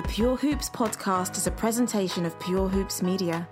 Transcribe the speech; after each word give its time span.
The 0.00 0.08
Pure 0.08 0.36
Hoops 0.38 0.70
podcast 0.70 1.36
is 1.36 1.46
a 1.46 1.50
presentation 1.50 2.24
of 2.24 2.40
Pure 2.40 2.70
Hoops 2.70 3.02
Media. 3.02 3.46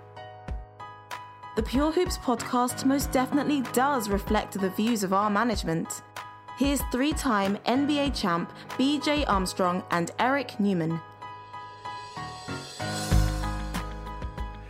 The 1.55 1.61
Pure 1.61 1.91
Hoops 1.91 2.17
podcast 2.17 2.85
most 2.85 3.11
definitely 3.11 3.61
does 3.71 4.09
reflect 4.09 4.59
the 4.59 4.71
views 4.71 5.03
of 5.03 5.13
our 5.13 5.29
management. 5.29 6.01
Here's 6.57 6.81
three 6.91 7.13
time 7.13 7.57
NBA 7.67 8.19
champ 8.19 8.51
BJ 8.79 9.25
Armstrong 9.27 9.83
and 9.91 10.09
Eric 10.17 10.59
Newman. 10.59 10.99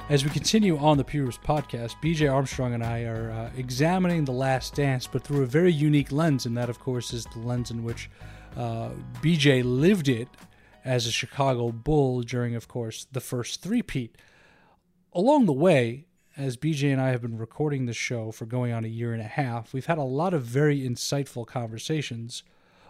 As 0.09 0.25
we 0.25 0.31
continue 0.31 0.77
on 0.79 0.97
the 0.97 1.05
Pure 1.05 1.27
Hoops 1.27 1.37
podcast, 1.37 1.95
BJ 2.03 2.29
Armstrong 2.29 2.73
and 2.73 2.83
I 2.83 3.03
are 3.03 3.31
uh, 3.31 3.51
examining 3.55 4.25
The 4.25 4.33
Last 4.33 4.75
Dance, 4.75 5.07
but 5.07 5.23
through 5.23 5.43
a 5.43 5.45
very 5.45 5.71
unique 5.71 6.11
lens, 6.11 6.45
and 6.45 6.57
that, 6.57 6.69
of 6.69 6.77
course, 6.81 7.13
is 7.13 7.23
the 7.23 7.39
lens 7.39 7.71
in 7.71 7.85
which 7.85 8.09
uh, 8.57 8.89
BJ 9.21 9.63
lived 9.63 10.09
it 10.09 10.27
as 10.89 11.05
a 11.05 11.11
Chicago 11.11 11.71
Bull 11.71 12.23
during, 12.23 12.55
of 12.55 12.67
course, 12.67 13.05
the 13.11 13.19
first 13.19 13.61
three-peat. 13.61 14.17
Along 15.13 15.45
the 15.45 15.53
way, 15.53 16.07
as 16.35 16.57
BJ 16.57 16.91
and 16.91 16.99
I 16.99 17.09
have 17.09 17.21
been 17.21 17.37
recording 17.37 17.85
this 17.85 17.95
show 17.95 18.31
for 18.31 18.47
going 18.47 18.73
on 18.73 18.83
a 18.83 18.87
year 18.87 19.13
and 19.13 19.21
a 19.21 19.25
half, 19.25 19.71
we've 19.71 19.85
had 19.85 19.99
a 19.99 20.03
lot 20.03 20.33
of 20.33 20.41
very 20.41 20.79
insightful 20.79 21.45
conversations 21.45 22.41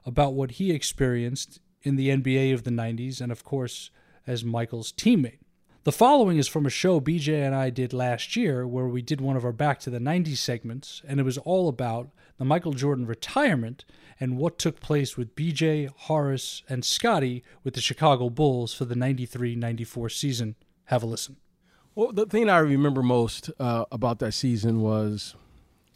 about 0.05 0.33
what 0.33 0.51
he 0.51 0.71
experienced 0.71 1.59
in 1.81 1.97
the 1.97 2.07
NBA 2.07 2.53
of 2.53 2.63
the 2.63 2.71
90s 2.71 3.19
and, 3.19 3.33
of 3.33 3.43
course, 3.43 3.91
as 4.25 4.45
Michael's 4.45 4.93
teammate. 4.93 5.38
The 5.85 5.93
following 5.93 6.37
is 6.37 6.49
from 6.49 6.65
a 6.65 6.69
show 6.69 6.99
BJ 6.99 7.45
and 7.45 7.55
I 7.55 7.69
did 7.69 7.93
last 7.93 8.35
year 8.35 8.67
where 8.67 8.87
we 8.87 9.01
did 9.01 9.21
one 9.21 9.37
of 9.37 9.45
our 9.45 9.53
Back 9.53 9.79
to 9.79 9.89
the 9.89 9.99
90s 9.99 10.37
segments, 10.37 11.01
and 11.07 11.21
it 11.21 11.23
was 11.23 11.37
all 11.37 11.69
about 11.69 12.09
the 12.37 12.43
Michael 12.43 12.73
Jordan 12.73 13.05
retirement 13.05 13.85
and 14.19 14.37
what 14.37 14.59
took 14.59 14.81
place 14.81 15.15
with 15.15 15.37
BJ, 15.37 15.89
Horace, 15.95 16.63
and 16.67 16.83
Scottie 16.83 17.45
with 17.63 17.75
the 17.75 17.81
Chicago 17.81 18.29
Bulls 18.29 18.73
for 18.73 18.83
the 18.83 18.95
93 18.95 19.55
94 19.55 20.09
season. 20.09 20.55
Have 20.85 21.01
a 21.01 21.05
listen. 21.05 21.37
Well, 21.95 22.11
the 22.11 22.25
thing 22.25 22.49
I 22.49 22.59
remember 22.59 23.01
most 23.01 23.49
uh, 23.57 23.85
about 23.89 24.19
that 24.19 24.33
season 24.33 24.81
was 24.81 25.33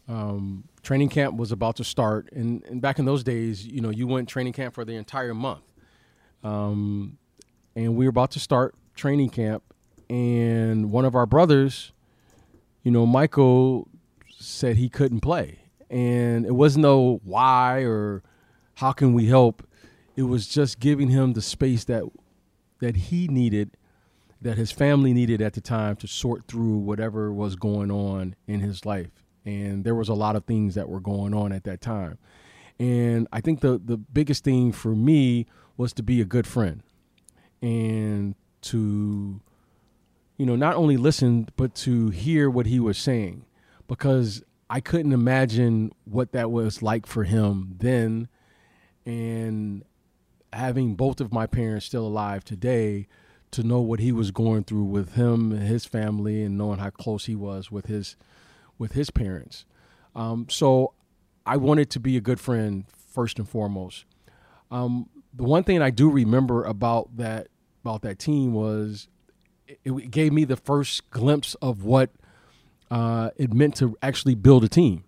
um, 0.08 0.64
training 0.82 1.10
camp 1.10 1.36
was 1.36 1.52
about 1.52 1.76
to 1.76 1.84
start, 1.84 2.32
and, 2.32 2.64
and, 2.64 2.80
back 2.80 2.98
in 2.98 3.04
those 3.04 3.22
days, 3.22 3.66
you 3.66 3.82
know, 3.82 3.90
you 3.90 4.06
went 4.06 4.30
training 4.30 4.54
camp 4.54 4.74
for 4.74 4.86
the 4.86 4.94
entire 4.94 5.34
month, 5.34 5.64
um, 6.42 7.18
and 7.76 7.96
we 7.96 8.06
were 8.06 8.10
about 8.10 8.30
to 8.30 8.40
start 8.40 8.74
training 8.94 9.28
camp, 9.28 9.73
and 10.08 10.90
one 10.90 11.04
of 11.04 11.14
our 11.14 11.26
brothers, 11.26 11.92
you 12.82 12.90
know, 12.90 13.06
Michael 13.06 13.88
said 14.38 14.76
he 14.76 14.88
couldn't 14.88 15.20
play, 15.20 15.60
and 15.90 16.44
it 16.46 16.54
wasn't 16.54 16.82
no 16.82 17.20
why 17.24 17.82
or 17.82 18.22
how 18.74 18.92
can 18.92 19.14
we 19.14 19.26
help. 19.26 19.66
It 20.16 20.22
was 20.22 20.46
just 20.46 20.78
giving 20.78 21.08
him 21.08 21.32
the 21.32 21.42
space 21.42 21.84
that 21.84 22.04
that 22.80 22.96
he 22.96 23.28
needed 23.28 23.76
that 24.44 24.58
his 24.58 24.70
family 24.70 25.14
needed 25.14 25.40
at 25.40 25.54
the 25.54 25.60
time 25.60 25.96
to 25.96 26.06
sort 26.06 26.46
through 26.46 26.76
whatever 26.76 27.32
was 27.32 27.56
going 27.56 27.90
on 27.90 28.36
in 28.46 28.60
his 28.60 28.84
life. 28.84 29.10
And 29.46 29.84
there 29.84 29.94
was 29.94 30.10
a 30.10 30.14
lot 30.14 30.36
of 30.36 30.44
things 30.44 30.74
that 30.74 30.86
were 30.86 31.00
going 31.00 31.32
on 31.32 31.50
at 31.50 31.64
that 31.64 31.80
time. 31.80 32.18
And 32.78 33.26
I 33.32 33.40
think 33.40 33.60
the 33.60 33.80
the 33.82 33.96
biggest 33.96 34.44
thing 34.44 34.72
for 34.72 34.94
me 34.94 35.46
was 35.76 35.92
to 35.94 36.02
be 36.02 36.20
a 36.20 36.24
good 36.24 36.46
friend 36.46 36.82
and 37.62 38.34
to 38.62 39.40
you 40.36 40.46
know 40.46 40.56
not 40.56 40.76
only 40.76 40.96
listen 40.96 41.48
but 41.56 41.74
to 41.74 42.10
hear 42.10 42.50
what 42.50 42.66
he 42.66 42.80
was 42.80 42.98
saying 42.98 43.44
because 43.86 44.42
I 44.70 44.80
couldn't 44.80 45.12
imagine 45.12 45.92
what 46.04 46.32
that 46.32 46.50
was 46.50 46.82
like 46.82 47.06
for 47.06 47.24
him 47.24 47.76
then 47.78 48.28
and 49.06 49.84
having 50.52 50.94
both 50.94 51.20
of 51.20 51.32
my 51.32 51.46
parents 51.46 51.86
still 51.86 52.06
alive 52.06 52.44
today 52.44 53.06
to 53.50 53.62
know 53.62 53.80
what 53.80 54.00
he 54.00 54.10
was 54.10 54.30
going 54.30 54.64
through 54.64 54.84
with 54.84 55.14
him 55.14 55.52
and 55.52 55.62
his 55.62 55.84
family 55.84 56.42
and 56.42 56.58
knowing 56.58 56.78
how 56.78 56.90
close 56.90 57.26
he 57.26 57.36
was 57.36 57.70
with 57.70 57.86
his 57.86 58.16
with 58.78 58.92
his 58.92 59.10
parents. 59.10 59.64
Um, 60.16 60.46
so 60.50 60.94
I 61.46 61.56
wanted 61.56 61.88
to 61.90 62.00
be 62.00 62.16
a 62.16 62.20
good 62.20 62.40
friend 62.40 62.84
first 62.88 63.38
and 63.38 63.48
foremost. 63.48 64.04
Um, 64.72 65.08
the 65.32 65.44
one 65.44 65.62
thing 65.62 65.80
I 65.82 65.90
do 65.90 66.10
remember 66.10 66.64
about 66.64 67.16
that 67.16 67.48
about 67.84 68.02
that 68.02 68.18
team 68.18 68.54
was 68.54 69.08
it, 69.66 70.10
gave 70.10 70.32
me 70.32 70.44
the 70.44 70.56
first 70.56 71.10
glimpse 71.10 71.54
of 71.56 71.84
what 71.84 72.10
uh, 72.90 73.30
it 73.36 73.52
meant 73.52 73.76
to 73.76 73.96
actually 74.02 74.34
build 74.34 74.64
a 74.64 74.68
team. 74.68 75.04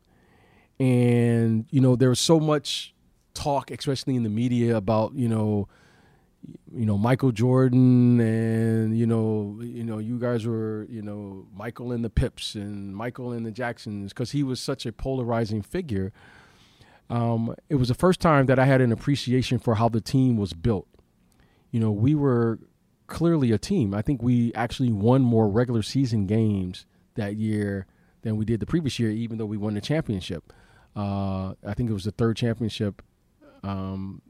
And 0.78 1.66
you 1.70 1.80
know, 1.80 1.96
there 1.96 2.08
was 2.08 2.20
so 2.20 2.38
much 2.38 2.94
talk, 3.34 3.70
especially 3.70 4.16
in 4.16 4.22
the 4.22 4.28
media, 4.30 4.76
about 4.76 5.14
you 5.14 5.28
know 5.28 5.68
you 6.72 6.86
know 6.86 6.96
Michael 6.98 7.32
Jordan 7.32 8.20
and 8.20 8.96
you 8.96 9.06
know 9.06 9.58
you 9.60 9.84
know 9.84 9.98
you 9.98 10.18
guys 10.18 10.46
were 10.46 10.86
you 10.88 11.02
know 11.02 11.46
Michael 11.54 11.92
and 11.92 12.04
the 12.04 12.10
Pips 12.10 12.54
and 12.54 12.94
Michael 12.94 13.32
and 13.32 13.44
the 13.44 13.50
Jacksons 13.50 14.12
because 14.12 14.32
he 14.32 14.42
was 14.42 14.60
such 14.60 14.86
a 14.86 14.92
polarizing 14.92 15.62
figure. 15.62 16.12
Um, 17.08 17.54
it 17.68 17.76
was 17.76 17.88
the 17.88 17.94
first 17.94 18.20
time 18.20 18.46
that 18.46 18.58
I 18.58 18.64
had 18.64 18.80
an 18.80 18.90
appreciation 18.90 19.58
for 19.58 19.76
how 19.76 19.88
the 19.88 20.00
team 20.00 20.36
was 20.36 20.52
built. 20.52 20.88
You 21.70 21.78
know, 21.78 21.92
we 21.92 22.14
were 22.14 22.58
clearly 23.06 23.52
a 23.52 23.58
team. 23.58 23.94
I 23.94 24.02
think 24.02 24.22
we 24.22 24.52
actually 24.54 24.92
won 24.92 25.22
more 25.22 25.48
regular 25.48 25.82
season 25.82 26.26
games 26.26 26.86
that 27.14 27.36
year 27.36 27.86
than 28.22 28.36
we 28.36 28.44
did 28.44 28.60
the 28.60 28.66
previous 28.66 28.98
year, 28.98 29.10
even 29.10 29.38
though 29.38 29.46
we 29.46 29.56
won 29.56 29.74
the 29.74 29.80
championship. 29.80 30.52
Uh, 30.94 31.54
I 31.64 31.74
think 31.74 31.90
it 31.90 31.92
was 31.92 32.04
the 32.04 32.10
third 32.10 32.36
championship 32.36 33.02
um, 33.62 34.22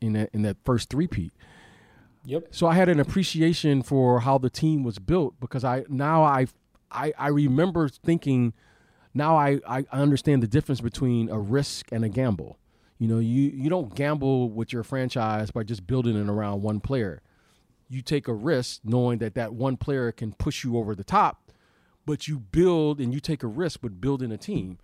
in 0.00 0.12
that 0.14 0.30
in 0.32 0.42
that 0.42 0.56
first 0.64 0.88
three-peat. 0.88 1.32
Yep. 2.24 2.48
So 2.50 2.66
I 2.66 2.74
had 2.74 2.88
an 2.88 3.00
appreciation 3.00 3.82
for 3.82 4.20
how 4.20 4.38
the 4.38 4.50
team 4.50 4.82
was 4.84 4.98
built 4.98 5.40
because 5.40 5.64
I 5.64 5.84
now 5.88 6.22
I 6.22 6.46
I, 6.90 7.12
I 7.18 7.28
remember 7.28 7.88
thinking 7.88 8.52
now 9.14 9.36
I, 9.36 9.60
I 9.66 9.84
understand 9.92 10.42
the 10.42 10.46
difference 10.46 10.80
between 10.80 11.28
a 11.28 11.38
risk 11.38 11.90
and 11.90 12.04
a 12.04 12.08
gamble. 12.08 12.58
You 13.00 13.08
know, 13.08 13.18
you, 13.18 13.50
you 13.54 13.70
don't 13.70 13.94
gamble 13.94 14.50
with 14.50 14.74
your 14.74 14.82
franchise 14.82 15.50
by 15.50 15.62
just 15.62 15.86
building 15.86 16.20
it 16.20 16.28
around 16.28 16.60
one 16.60 16.80
player. 16.80 17.22
You 17.88 18.02
take 18.02 18.28
a 18.28 18.34
risk 18.34 18.82
knowing 18.84 19.18
that 19.18 19.34
that 19.34 19.54
one 19.54 19.78
player 19.78 20.12
can 20.12 20.34
push 20.34 20.64
you 20.64 20.76
over 20.76 20.94
the 20.94 21.02
top, 21.02 21.50
but 22.04 22.28
you 22.28 22.38
build 22.38 23.00
and 23.00 23.14
you 23.14 23.18
take 23.18 23.42
a 23.42 23.46
risk 23.46 23.82
with 23.82 24.02
building 24.02 24.30
a 24.30 24.36
team. 24.36 24.78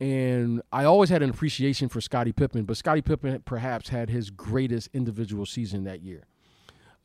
And 0.00 0.60
I 0.72 0.82
always 0.82 1.08
had 1.08 1.22
an 1.22 1.30
appreciation 1.30 1.88
for 1.88 2.00
Scottie 2.00 2.32
Pippen, 2.32 2.64
but 2.64 2.76
Scottie 2.76 3.00
Pippen 3.00 3.40
perhaps 3.44 3.90
had 3.90 4.10
his 4.10 4.30
greatest 4.30 4.88
individual 4.92 5.46
season 5.46 5.84
that 5.84 6.02
year. 6.02 6.24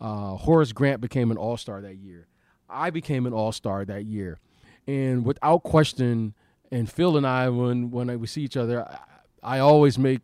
Uh, 0.01 0.38
Horace 0.38 0.72
Grant 0.72 1.01
became 1.01 1.29
an 1.29 1.38
All 1.38 1.57
Star 1.57 1.81
that 1.81 1.97
year. 1.97 2.25
I 2.68 2.89
became 2.89 3.28
an 3.28 3.34
All 3.34 3.51
Star 3.51 3.85
that 3.85 4.06
year, 4.06 4.39
and 4.88 5.24
without 5.24 5.62
question, 5.62 6.34
and 6.72 6.89
Phil 6.91 7.16
and 7.16 7.28
I, 7.28 7.50
when 7.50 7.91
when 7.91 8.19
we 8.19 8.25
see 8.25 8.41
each 8.41 8.57
other, 8.57 8.88
I, 8.88 9.00
I 9.44 9.59
always 9.59 10.00
make 10.00 10.22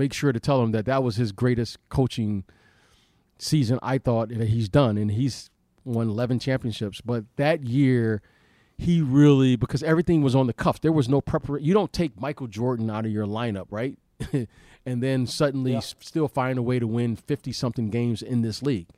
make 0.00 0.12
sure 0.14 0.32
to 0.32 0.40
tell 0.40 0.62
him 0.62 0.72
that 0.72 0.86
that 0.86 1.04
was 1.04 1.16
his 1.16 1.30
greatest 1.30 1.78
coaching 1.90 2.44
season. 3.38 3.78
I 3.82 3.98
thought 3.98 4.30
that 4.30 4.48
he's 4.48 4.68
done, 4.68 4.96
and 4.96 5.12
he's 5.12 5.50
won 5.84 6.08
11 6.08 6.38
championships. 6.38 7.00
But 7.00 7.24
that 7.36 7.62
year, 7.62 8.22
he 8.78 9.02
really 9.02 9.56
because 9.56 9.82
everything 9.82 10.22
was 10.22 10.34
on 10.34 10.46
the 10.46 10.54
cuff. 10.54 10.80
There 10.80 10.90
was 10.90 11.08
no 11.08 11.20
preparation. 11.20 11.66
You 11.66 11.74
don't 11.74 11.92
take 11.92 12.18
Michael 12.18 12.46
Jordan 12.46 12.90
out 12.90 13.04
of 13.04 13.12
your 13.12 13.26
lineup, 13.26 13.66
right? 13.70 13.96
and 14.86 15.02
then 15.02 15.26
suddenly 15.26 15.72
yeah. 15.72 15.80
still 15.80 16.28
find 16.28 16.58
a 16.58 16.62
way 16.62 16.78
to 16.78 16.86
win 16.86 17.14
50 17.14 17.52
something 17.52 17.90
games 17.90 18.22
in 18.22 18.42
this 18.42 18.62
league. 18.62 18.88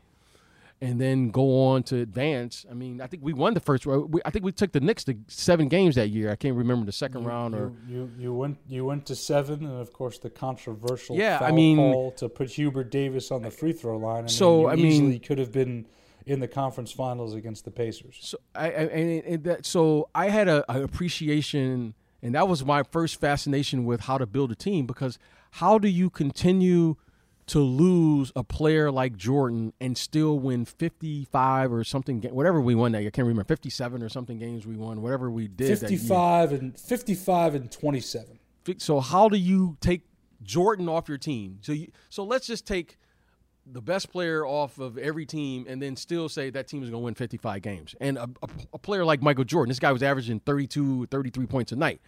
And 0.82 1.00
then 1.00 1.30
go 1.30 1.68
on 1.68 1.84
to 1.84 2.00
advance. 2.00 2.66
I 2.68 2.74
mean, 2.74 3.00
I 3.00 3.06
think 3.06 3.22
we 3.22 3.32
won 3.32 3.54
the 3.54 3.60
first. 3.60 3.86
I 3.86 4.30
think 4.30 4.44
we 4.44 4.50
took 4.50 4.72
the 4.72 4.80
Knicks 4.80 5.04
to 5.04 5.16
seven 5.28 5.68
games 5.68 5.94
that 5.94 6.08
year. 6.08 6.28
I 6.28 6.34
can't 6.34 6.56
remember 6.56 6.84
the 6.84 6.90
second 6.90 7.22
you, 7.22 7.28
round 7.28 7.54
or 7.54 7.72
you, 7.88 8.10
you 8.18 8.34
went 8.34 8.58
you 8.68 8.84
went 8.84 9.06
to 9.06 9.14
seven, 9.14 9.64
and 9.64 9.80
of 9.80 9.92
course 9.92 10.18
the 10.18 10.28
controversial 10.28 11.14
yeah. 11.14 11.38
I 11.40 11.52
mean, 11.52 11.76
call 11.76 12.10
to 12.16 12.28
put 12.28 12.50
Hubert 12.50 12.90
Davis 12.90 13.30
on 13.30 13.42
the 13.42 13.50
free 13.52 13.72
throw 13.72 13.96
line. 13.96 14.24
I 14.24 14.26
so 14.26 14.62
mean, 14.62 14.68
I 14.70 14.74
mean, 14.74 14.86
easily 14.86 15.18
could 15.20 15.38
have 15.38 15.52
been 15.52 15.86
in 16.26 16.40
the 16.40 16.48
conference 16.48 16.92
finals 16.92 17.34
against 17.34 17.64
the 17.64 17.70
Pacers. 17.70 18.18
So 18.20 18.38
I, 18.54 18.70
and, 18.70 19.24
and 19.24 19.44
that, 19.44 19.66
so 19.66 20.08
I 20.14 20.28
had 20.28 20.48
a, 20.48 20.64
a, 20.72 20.82
appreciation, 20.82 21.94
and 22.22 22.34
that 22.34 22.48
was 22.48 22.64
my 22.64 22.82
first 22.82 23.20
fascination 23.20 23.84
with 23.84 24.02
how 24.02 24.18
to 24.18 24.26
build 24.26 24.52
a 24.52 24.54
team 24.54 24.86
because 24.86 25.18
how 25.52 25.78
do 25.78 25.88
you 25.88 26.10
continue 26.10 26.96
to 27.52 27.60
lose 27.60 28.32
a 28.34 28.42
player 28.42 28.90
like 28.90 29.14
Jordan 29.14 29.74
and 29.78 29.98
still 29.98 30.38
win 30.38 30.64
55 30.64 31.70
or 31.70 31.84
something, 31.84 32.22
whatever 32.22 32.62
we 32.62 32.74
won 32.74 32.92
that 32.92 33.00
I 33.00 33.10
can't 33.10 33.28
remember, 33.28 33.44
57 33.44 34.02
or 34.02 34.08
something 34.08 34.38
games 34.38 34.66
we 34.66 34.74
won, 34.74 35.02
whatever 35.02 35.30
we 35.30 35.48
did. 35.48 35.78
55 35.78 36.52
and 36.52 36.80
55 36.80 37.54
and 37.54 37.70
27. 37.70 38.38
So 38.78 39.00
how 39.00 39.28
do 39.28 39.36
you 39.36 39.76
take 39.82 40.06
Jordan 40.42 40.88
off 40.88 41.10
your 41.10 41.18
team? 41.18 41.58
So 41.60 41.72
you, 41.72 41.88
so 42.08 42.24
let's 42.24 42.46
just 42.46 42.66
take 42.66 42.96
the 43.66 43.82
best 43.82 44.10
player 44.10 44.46
off 44.46 44.78
of 44.78 44.96
every 44.96 45.26
team 45.26 45.66
and 45.68 45.82
then 45.82 45.94
still 45.94 46.30
say 46.30 46.48
that 46.48 46.68
team 46.68 46.82
is 46.82 46.88
going 46.88 47.02
to 47.02 47.04
win 47.04 47.14
55 47.14 47.60
games. 47.60 47.94
And 48.00 48.16
a, 48.16 48.30
a, 48.42 48.48
a 48.72 48.78
player 48.78 49.04
like 49.04 49.20
Michael 49.20 49.44
Jordan, 49.44 49.68
this 49.68 49.78
guy 49.78 49.92
was 49.92 50.02
averaging 50.02 50.40
32, 50.40 51.04
33 51.10 51.44
points 51.44 51.70
a 51.70 51.76
night. 51.76 52.00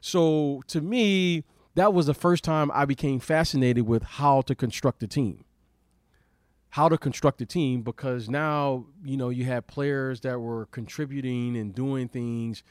So 0.00 0.62
to 0.68 0.80
me, 0.80 1.42
that 1.76 1.92
was 1.92 2.06
the 2.06 2.14
first 2.14 2.42
time 2.42 2.70
I 2.72 2.86
became 2.86 3.20
fascinated 3.20 3.86
with 3.86 4.02
how 4.02 4.40
to 4.42 4.54
construct 4.54 5.02
a 5.02 5.06
team. 5.06 5.44
How 6.70 6.88
to 6.88 6.96
construct 6.96 7.40
a 7.42 7.46
team 7.46 7.82
because 7.82 8.30
now, 8.30 8.86
you 9.04 9.16
know, 9.16 9.28
you 9.28 9.44
had 9.44 9.66
players 9.66 10.20
that 10.20 10.40
were 10.40 10.66
contributing 10.66 11.54
and 11.54 11.74
doing 11.74 12.08
things. 12.08 12.62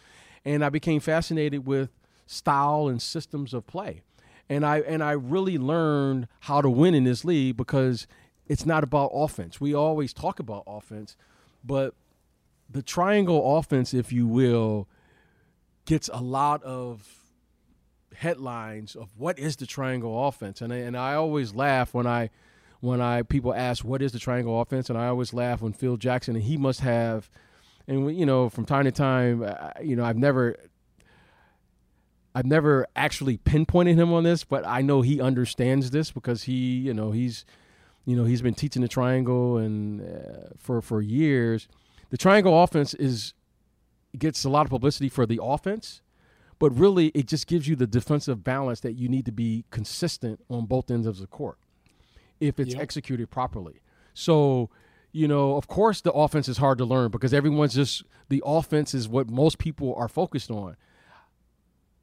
And 0.43 0.65
I 0.65 0.69
became 0.69 0.99
fascinated 0.99 1.67
with 1.67 1.89
style 2.25 2.87
and 2.87 2.99
systems 2.99 3.53
of 3.53 3.67
play. 3.67 4.01
And 4.49 4.65
I 4.65 4.79
and 4.79 5.03
I 5.03 5.11
really 5.11 5.57
learned 5.59 6.27
how 6.41 6.61
to 6.61 6.69
win 6.69 6.95
in 6.95 7.03
this 7.03 7.23
league 7.23 7.57
because 7.57 8.07
it's 8.47 8.65
not 8.65 8.83
about 8.83 9.11
offense. 9.13 9.61
We 9.61 9.73
always 9.73 10.13
talk 10.13 10.39
about 10.39 10.63
offense, 10.65 11.15
but 11.63 11.93
the 12.69 12.81
triangle 12.81 13.57
offense, 13.57 13.93
if 13.93 14.11
you 14.11 14.27
will, 14.27 14.87
gets 15.85 16.09
a 16.11 16.21
lot 16.21 16.63
of 16.63 17.24
headlines 18.15 18.95
of 18.95 19.09
what 19.17 19.37
is 19.39 19.55
the 19.55 19.65
triangle 19.65 20.27
offense, 20.27 20.61
and 20.61 20.73
I, 20.73 20.77
and 20.77 20.97
I 20.97 21.13
always 21.15 21.53
laugh 21.53 21.93
when 21.93 22.07
I 22.07 22.29
when 22.79 23.01
I 23.01 23.23
people 23.23 23.53
ask 23.53 23.83
what 23.83 24.01
is 24.01 24.11
the 24.11 24.19
triangle 24.19 24.59
offense, 24.61 24.89
and 24.89 24.97
I 24.97 25.07
always 25.07 25.33
laugh 25.33 25.61
when 25.61 25.73
Phil 25.73 25.97
Jackson 25.97 26.35
and 26.35 26.43
he 26.43 26.57
must 26.57 26.81
have, 26.81 27.29
and 27.87 28.15
you 28.15 28.25
know 28.25 28.49
from 28.49 28.65
time 28.65 28.85
to 28.85 28.91
time, 28.91 29.45
you 29.81 29.95
know 29.95 30.03
I've 30.03 30.17
never. 30.17 30.55
I've 32.37 32.45
never 32.45 32.85
actually 32.97 33.37
pinpointed 33.37 33.97
him 33.97 34.11
on 34.11 34.25
this, 34.25 34.43
but 34.43 34.67
I 34.67 34.81
know 34.81 35.01
he 35.01 35.21
understands 35.21 35.91
this 35.91 36.11
because 36.11 36.43
he, 36.43 36.79
you 36.79 36.93
know, 36.93 37.11
he's, 37.11 37.45
you 38.03 38.13
know, 38.13 38.25
he's 38.25 38.41
been 38.41 38.53
teaching 38.53 38.81
the 38.81 38.89
triangle 38.89 39.55
and 39.55 40.01
uh, 40.01 40.49
for 40.57 40.81
for 40.81 41.01
years. 41.01 41.69
The 42.09 42.17
triangle 42.17 42.61
offense 42.61 42.93
is 42.93 43.33
gets 44.17 44.43
a 44.43 44.49
lot 44.49 44.65
of 44.65 44.69
publicity 44.69 45.07
for 45.07 45.25
the 45.25 45.39
offense, 45.41 46.01
but 46.59 46.69
really 46.71 47.07
it 47.07 47.27
just 47.27 47.47
gives 47.47 47.67
you 47.67 47.75
the 47.75 47.87
defensive 47.87 48.43
balance 48.43 48.79
that 48.81 48.93
you 48.93 49.09
need 49.09 49.25
to 49.25 49.31
be 49.31 49.65
consistent 49.71 50.39
on 50.49 50.65
both 50.65 50.89
ends 50.89 51.07
of 51.07 51.17
the 51.19 51.27
court 51.27 51.57
if 52.39 52.59
it's 52.59 52.73
yep. 52.73 52.81
executed 52.81 53.29
properly. 53.29 53.81
So, 54.13 54.69
you 55.11 55.27
know, 55.27 55.55
of 55.55 55.67
course 55.67 56.01
the 56.01 56.11
offense 56.11 56.47
is 56.47 56.57
hard 56.57 56.77
to 56.79 56.85
learn 56.85 57.11
because 57.11 57.33
everyone's 57.33 57.75
just 57.75 58.03
the 58.29 58.41
offense 58.45 58.93
is 58.93 59.07
what 59.07 59.29
most 59.29 59.57
people 59.57 59.93
are 59.95 60.07
focused 60.07 60.51
on. 60.51 60.75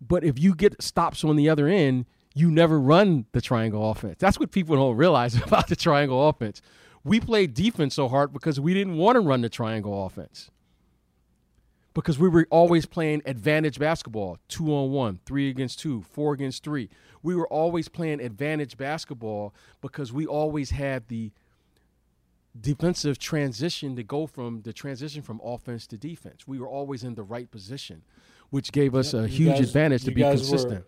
But 0.00 0.24
if 0.24 0.38
you 0.38 0.54
get 0.54 0.82
stops 0.82 1.24
on 1.24 1.36
the 1.36 1.48
other 1.48 1.68
end, 1.68 2.06
you 2.34 2.50
never 2.50 2.80
run 2.80 3.26
the 3.32 3.40
triangle 3.40 3.90
offense. 3.90 4.16
That's 4.18 4.38
what 4.38 4.50
people 4.50 4.76
don't 4.76 4.96
realize 4.96 5.34
about 5.42 5.68
the 5.68 5.76
triangle 5.76 6.28
offense. 6.28 6.60
We 7.04 7.20
played 7.20 7.54
defense 7.54 7.94
so 7.94 8.08
hard 8.08 8.32
because 8.32 8.60
we 8.60 8.74
didn't 8.74 8.96
want 8.96 9.16
to 9.16 9.20
run 9.20 9.40
the 9.40 9.48
triangle 9.48 10.06
offense 10.06 10.50
because 11.94 12.18
we 12.18 12.28
were 12.28 12.46
always 12.50 12.86
playing 12.86 13.22
advantage 13.26 13.78
basketball 13.78 14.38
two 14.48 14.74
on 14.74 14.90
one, 14.90 15.20
three 15.26 15.48
against 15.48 15.78
two, 15.78 16.02
four 16.02 16.32
against 16.32 16.64
three. 16.64 16.88
We 17.22 17.34
were 17.34 17.48
always 17.48 17.88
playing 17.88 18.20
advantage 18.20 18.76
basketball 18.76 19.54
because 19.80 20.12
we 20.12 20.26
always 20.26 20.70
had 20.70 21.08
the 21.08 21.32
defensive 22.58 23.18
transition 23.18 23.96
to 23.96 24.02
go 24.02 24.26
from 24.26 24.62
the 24.62 24.72
transition 24.72 25.22
from 25.22 25.40
offense 25.44 25.86
to 25.88 25.96
defense. 25.96 26.46
We 26.46 26.58
were 26.58 26.68
always 26.68 27.04
in 27.04 27.14
the 27.14 27.22
right 27.22 27.50
position, 27.50 28.02
which 28.50 28.72
gave 28.72 28.94
us 28.94 29.14
yep, 29.14 29.24
a 29.24 29.28
huge 29.28 29.56
guys, 29.56 29.68
advantage 29.68 30.04
to 30.04 30.10
be 30.10 30.22
consistent. 30.22 30.84
Were, 30.84 30.86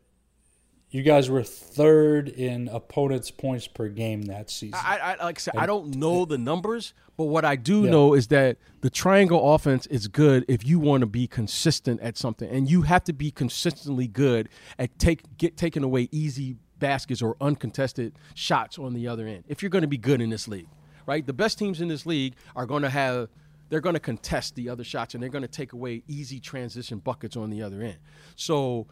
you 0.95 1.03
guys 1.03 1.29
were 1.29 1.43
third 1.43 2.29
in 2.29 2.69
opponents' 2.69 3.29
points 3.29 3.67
per 3.67 3.89
game 3.89 4.23
that 4.27 4.49
season. 4.49 4.79
I, 4.81 5.17
I 5.19 5.25
like 5.25 5.39
I 5.39 5.41
said, 5.41 5.55
I 5.57 5.67
don't 5.67 5.97
know 5.97 6.25
the 6.25 6.39
numbers, 6.39 6.95
but 7.17 7.25
what 7.25 7.45
I 7.45 7.57
do 7.57 7.83
yeah. 7.83 7.91
know 7.91 8.15
is 8.15 8.29
that 8.29 8.59
the 8.81 8.91
triangle 8.91 9.55
offense 9.55 9.87
is 9.87 10.07
good 10.07 10.45
if 10.47 10.65
you 10.65 10.79
want 10.79 11.01
to 11.01 11.09
be 11.09 11.27
consistent 11.27 12.01
at 12.01 12.17
something, 12.17 12.49
and 12.49 12.71
you 12.71 12.83
have 12.83 13.03
to 13.05 13.13
be 13.13 13.33
consistently 13.33 14.07
good 14.07 14.49
at 14.79 14.97
take 15.01 15.37
get 15.37 15.57
taking 15.57 15.83
away 15.83 16.09
easy 16.13 16.59
baskets 16.79 17.23
or 17.23 17.37
uncontested 17.41 18.17
shots 18.35 18.79
on 18.79 18.95
the 18.95 19.09
other 19.09 19.27
end. 19.27 19.43
If 19.49 19.65
you're 19.65 19.71
going 19.71 19.83
to 19.83 19.89
be 19.89 19.99
good 19.99 20.21
in 20.21 20.31
this 20.31 20.47
league, 20.47 20.69
right? 21.07 21.27
The 21.27 21.33
best 21.33 21.59
teams 21.59 21.81
in 21.81 21.89
this 21.89 22.07
league 22.07 22.37
are 22.55 22.67
going 22.67 22.83
to 22.83 22.91
have 22.91 23.31
they're 23.69 23.81
going 23.81 23.95
to 23.95 24.01
contest 24.01 24.55
the 24.55 24.69
other 24.69 24.85
shots 24.85 25.15
and 25.15 25.23
they're 25.23 25.31
going 25.31 25.43
to 25.43 25.49
take 25.49 25.73
away 25.73 26.05
easy 26.07 26.39
transition 26.39 26.99
buckets 26.99 27.37
on 27.37 27.51
the 27.51 27.63
other 27.63 27.83
end. 27.83 27.97
So 28.37 28.87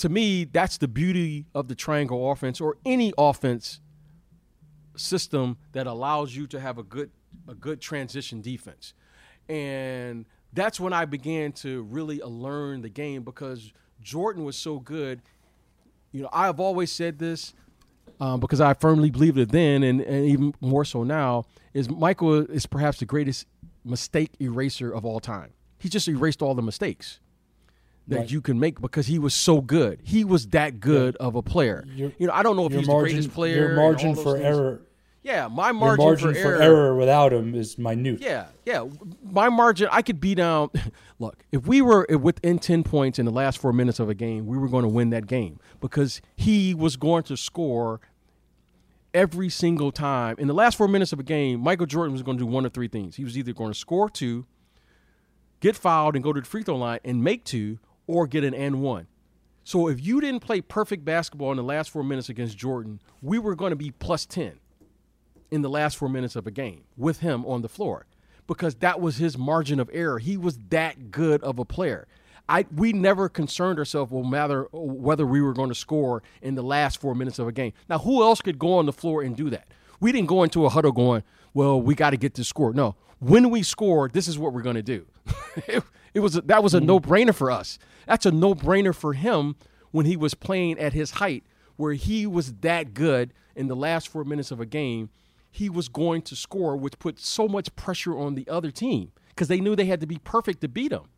to 0.00 0.08
me, 0.08 0.44
that's 0.44 0.78
the 0.78 0.88
beauty 0.88 1.44
of 1.54 1.68
the 1.68 1.74
triangle 1.74 2.32
offense 2.32 2.58
or 2.58 2.78
any 2.86 3.12
offense 3.18 3.80
system 4.96 5.58
that 5.72 5.86
allows 5.86 6.34
you 6.34 6.46
to 6.46 6.58
have 6.58 6.78
a 6.78 6.82
good 6.82 7.10
a 7.46 7.54
good 7.54 7.82
transition 7.82 8.40
defense. 8.40 8.94
And 9.46 10.24
that's 10.54 10.80
when 10.80 10.94
I 10.94 11.04
began 11.04 11.52
to 11.52 11.82
really 11.82 12.18
learn 12.20 12.80
the 12.80 12.88
game 12.88 13.24
because 13.24 13.72
Jordan 14.00 14.44
was 14.44 14.56
so 14.56 14.78
good. 14.78 15.20
You 16.12 16.22
know, 16.22 16.30
I've 16.32 16.60
always 16.60 16.90
said 16.90 17.18
this 17.18 17.52
um, 18.20 18.40
because 18.40 18.60
I 18.62 18.72
firmly 18.72 19.10
believed 19.10 19.36
it 19.36 19.52
then, 19.52 19.82
and, 19.82 20.00
and 20.00 20.24
even 20.24 20.54
more 20.62 20.86
so 20.86 21.04
now. 21.04 21.44
Is 21.74 21.90
Michael 21.90 22.50
is 22.50 22.64
perhaps 22.64 23.00
the 23.00 23.04
greatest 23.04 23.46
mistake 23.84 24.30
eraser 24.40 24.90
of 24.90 25.04
all 25.04 25.20
time. 25.20 25.52
He 25.78 25.90
just 25.90 26.08
erased 26.08 26.40
all 26.40 26.54
the 26.54 26.62
mistakes 26.62 27.20
that 28.08 28.16
right. 28.16 28.30
you 28.30 28.40
can 28.40 28.58
make 28.58 28.80
because 28.80 29.06
he 29.06 29.18
was 29.18 29.34
so 29.34 29.60
good. 29.60 30.00
He 30.02 30.24
was 30.24 30.48
that 30.48 30.80
good 30.80 31.16
yeah. 31.18 31.26
of 31.26 31.36
a 31.36 31.42
player. 31.42 31.84
Your, 31.94 32.12
you 32.18 32.26
know, 32.26 32.32
I 32.32 32.42
don't 32.42 32.56
know 32.56 32.66
if 32.66 32.72
he's 32.72 32.86
margin, 32.86 33.08
the 33.08 33.12
greatest 33.12 33.34
player. 33.34 33.56
Your 33.56 33.76
margin 33.76 34.14
for 34.14 34.34
things. 34.34 34.44
error. 34.44 34.82
Yeah, 35.22 35.48
my 35.48 35.70
margin, 35.72 36.04
margin 36.04 36.34
for, 36.34 36.40
for 36.40 36.54
error, 36.54 36.62
error, 36.62 36.96
without 36.96 37.32
him 37.32 37.54
is 37.54 37.76
minute. 37.76 38.20
Yeah, 38.20 38.46
yeah. 38.64 38.86
My 39.22 39.50
margin, 39.50 39.88
I 39.92 40.00
could 40.00 40.18
be 40.18 40.34
down. 40.34 40.70
Look, 41.18 41.44
if 41.52 41.66
we 41.66 41.82
were 41.82 42.06
within 42.08 42.58
10 42.58 42.84
points 42.84 43.18
in 43.18 43.26
the 43.26 43.30
last 43.30 43.58
four 43.58 43.74
minutes 43.74 44.00
of 44.00 44.08
a 44.08 44.14
game, 44.14 44.46
we 44.46 44.56
were 44.56 44.68
going 44.68 44.84
to 44.84 44.88
win 44.88 45.10
that 45.10 45.26
game 45.26 45.60
because 45.80 46.22
he 46.36 46.72
was 46.74 46.96
going 46.96 47.24
to 47.24 47.36
score 47.36 48.00
every 49.12 49.50
single 49.50 49.92
time. 49.92 50.36
In 50.38 50.48
the 50.48 50.54
last 50.54 50.78
four 50.78 50.88
minutes 50.88 51.12
of 51.12 51.20
a 51.20 51.22
game, 51.22 51.60
Michael 51.60 51.86
Jordan 51.86 52.12
was 52.12 52.22
going 52.22 52.38
to 52.38 52.44
do 52.44 52.50
one 52.50 52.64
of 52.64 52.72
three 52.72 52.88
things. 52.88 53.16
He 53.16 53.24
was 53.24 53.36
either 53.36 53.52
going 53.52 53.72
to 53.72 53.78
score 53.78 54.08
two, 54.08 54.46
get 55.60 55.76
fouled 55.76 56.14
and 56.14 56.24
go 56.24 56.32
to 56.32 56.40
the 56.40 56.46
free 56.46 56.62
throw 56.62 56.76
line 56.76 57.00
and 57.04 57.22
make 57.22 57.44
two, 57.44 57.78
or 58.10 58.26
get 58.26 58.44
an 58.44 58.54
N 58.54 58.80
one. 58.80 59.06
So 59.64 59.88
if 59.88 60.04
you 60.04 60.20
didn't 60.20 60.40
play 60.40 60.60
perfect 60.60 61.04
basketball 61.04 61.50
in 61.50 61.56
the 61.56 61.62
last 61.62 61.90
four 61.90 62.02
minutes 62.02 62.28
against 62.28 62.58
Jordan, 62.58 63.00
we 63.22 63.38
were 63.38 63.54
going 63.54 63.70
to 63.70 63.76
be 63.76 63.92
plus 63.92 64.26
10 64.26 64.58
in 65.50 65.62
the 65.62 65.68
last 65.68 65.96
four 65.96 66.08
minutes 66.08 66.34
of 66.34 66.46
a 66.46 66.50
game 66.50 66.84
with 66.96 67.20
him 67.20 67.44
on 67.46 67.62
the 67.62 67.68
floor 67.68 68.06
because 68.46 68.76
that 68.76 69.00
was 69.00 69.18
his 69.18 69.38
margin 69.38 69.78
of 69.78 69.88
error. 69.92 70.18
He 70.18 70.36
was 70.36 70.58
that 70.70 71.10
good 71.10 71.42
of 71.42 71.58
a 71.58 71.64
player. 71.64 72.08
I, 72.48 72.66
we 72.74 72.92
never 72.92 73.28
concerned 73.28 73.78
ourselves 73.78 74.10
with 74.10 74.26
matter 74.26 74.66
whether 74.72 75.24
we 75.24 75.40
were 75.40 75.52
going 75.52 75.68
to 75.68 75.74
score 75.74 76.22
in 76.42 76.56
the 76.56 76.62
last 76.62 77.00
four 77.00 77.14
minutes 77.14 77.38
of 77.38 77.46
a 77.46 77.52
game. 77.52 77.72
Now, 77.88 77.98
who 77.98 78.24
else 78.24 78.40
could 78.40 78.58
go 78.58 78.74
on 78.78 78.86
the 78.86 78.92
floor 78.92 79.22
and 79.22 79.36
do 79.36 79.50
that? 79.50 79.68
We 80.00 80.10
didn't 80.10 80.28
go 80.28 80.42
into 80.42 80.66
a 80.66 80.68
huddle 80.68 80.90
going, 80.90 81.22
well, 81.54 81.80
we 81.80 81.94
got 81.94 82.10
to 82.10 82.16
get 82.16 82.34
this 82.34 82.48
score. 82.48 82.72
No, 82.72 82.96
when 83.20 83.50
we 83.50 83.62
score, 83.62 84.08
this 84.08 84.26
is 84.26 84.36
what 84.36 84.52
we're 84.52 84.62
going 84.62 84.76
to 84.76 84.82
do. 84.82 85.06
It 86.14 86.20
was 86.20 86.36
a, 86.36 86.40
that 86.42 86.62
was 86.62 86.74
a 86.74 86.78
mm-hmm. 86.78 86.86
no 86.86 87.00
brainer 87.00 87.34
for 87.34 87.50
us. 87.50 87.78
That's 88.06 88.26
a 88.26 88.30
no 88.30 88.54
brainer 88.54 88.94
for 88.94 89.12
him 89.12 89.56
when 89.90 90.06
he 90.06 90.16
was 90.16 90.34
playing 90.34 90.78
at 90.78 90.92
his 90.92 91.12
height, 91.12 91.44
where 91.76 91.94
he 91.94 92.26
was 92.26 92.54
that 92.54 92.94
good 92.94 93.32
in 93.54 93.68
the 93.68 93.76
last 93.76 94.08
four 94.08 94.24
minutes 94.24 94.50
of 94.50 94.60
a 94.60 94.66
game. 94.66 95.10
He 95.50 95.68
was 95.68 95.88
going 95.88 96.22
to 96.22 96.36
score, 96.36 96.76
which 96.76 96.98
put 96.98 97.18
so 97.18 97.48
much 97.48 97.74
pressure 97.74 98.16
on 98.16 98.34
the 98.34 98.48
other 98.48 98.70
team 98.70 99.12
because 99.30 99.48
they 99.48 99.60
knew 99.60 99.74
they 99.74 99.86
had 99.86 100.00
to 100.00 100.06
be 100.06 100.18
perfect 100.18 100.60
to 100.60 100.68
beat 100.68 100.92
him. 100.92 101.08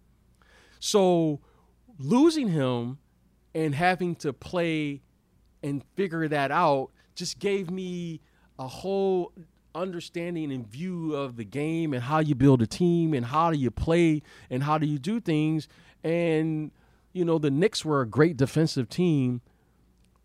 So 0.80 1.40
losing 1.98 2.48
him 2.48 2.98
and 3.54 3.74
having 3.74 4.14
to 4.16 4.32
play 4.32 5.02
and 5.62 5.84
figure 5.96 6.28
that 6.28 6.50
out 6.50 6.90
just 7.14 7.38
gave 7.38 7.70
me 7.70 8.20
a 8.58 8.66
whole 8.66 9.32
understanding 9.74 10.52
and 10.52 10.66
view 10.66 11.14
of 11.14 11.36
the 11.36 11.44
game 11.44 11.92
and 11.92 12.04
how 12.04 12.18
you 12.18 12.34
build 12.34 12.62
a 12.62 12.66
team 12.66 13.14
and 13.14 13.26
how 13.26 13.50
do 13.50 13.58
you 13.58 13.70
play 13.70 14.22
and 14.50 14.62
how 14.62 14.78
do 14.78 14.86
you 14.86 14.98
do 14.98 15.20
things. 15.20 15.68
And 16.04 16.70
you 17.12 17.24
know, 17.24 17.38
the 17.38 17.50
Knicks 17.50 17.84
were 17.84 18.00
a 18.00 18.06
great 18.06 18.36
defensive 18.36 18.88
team, 18.88 19.42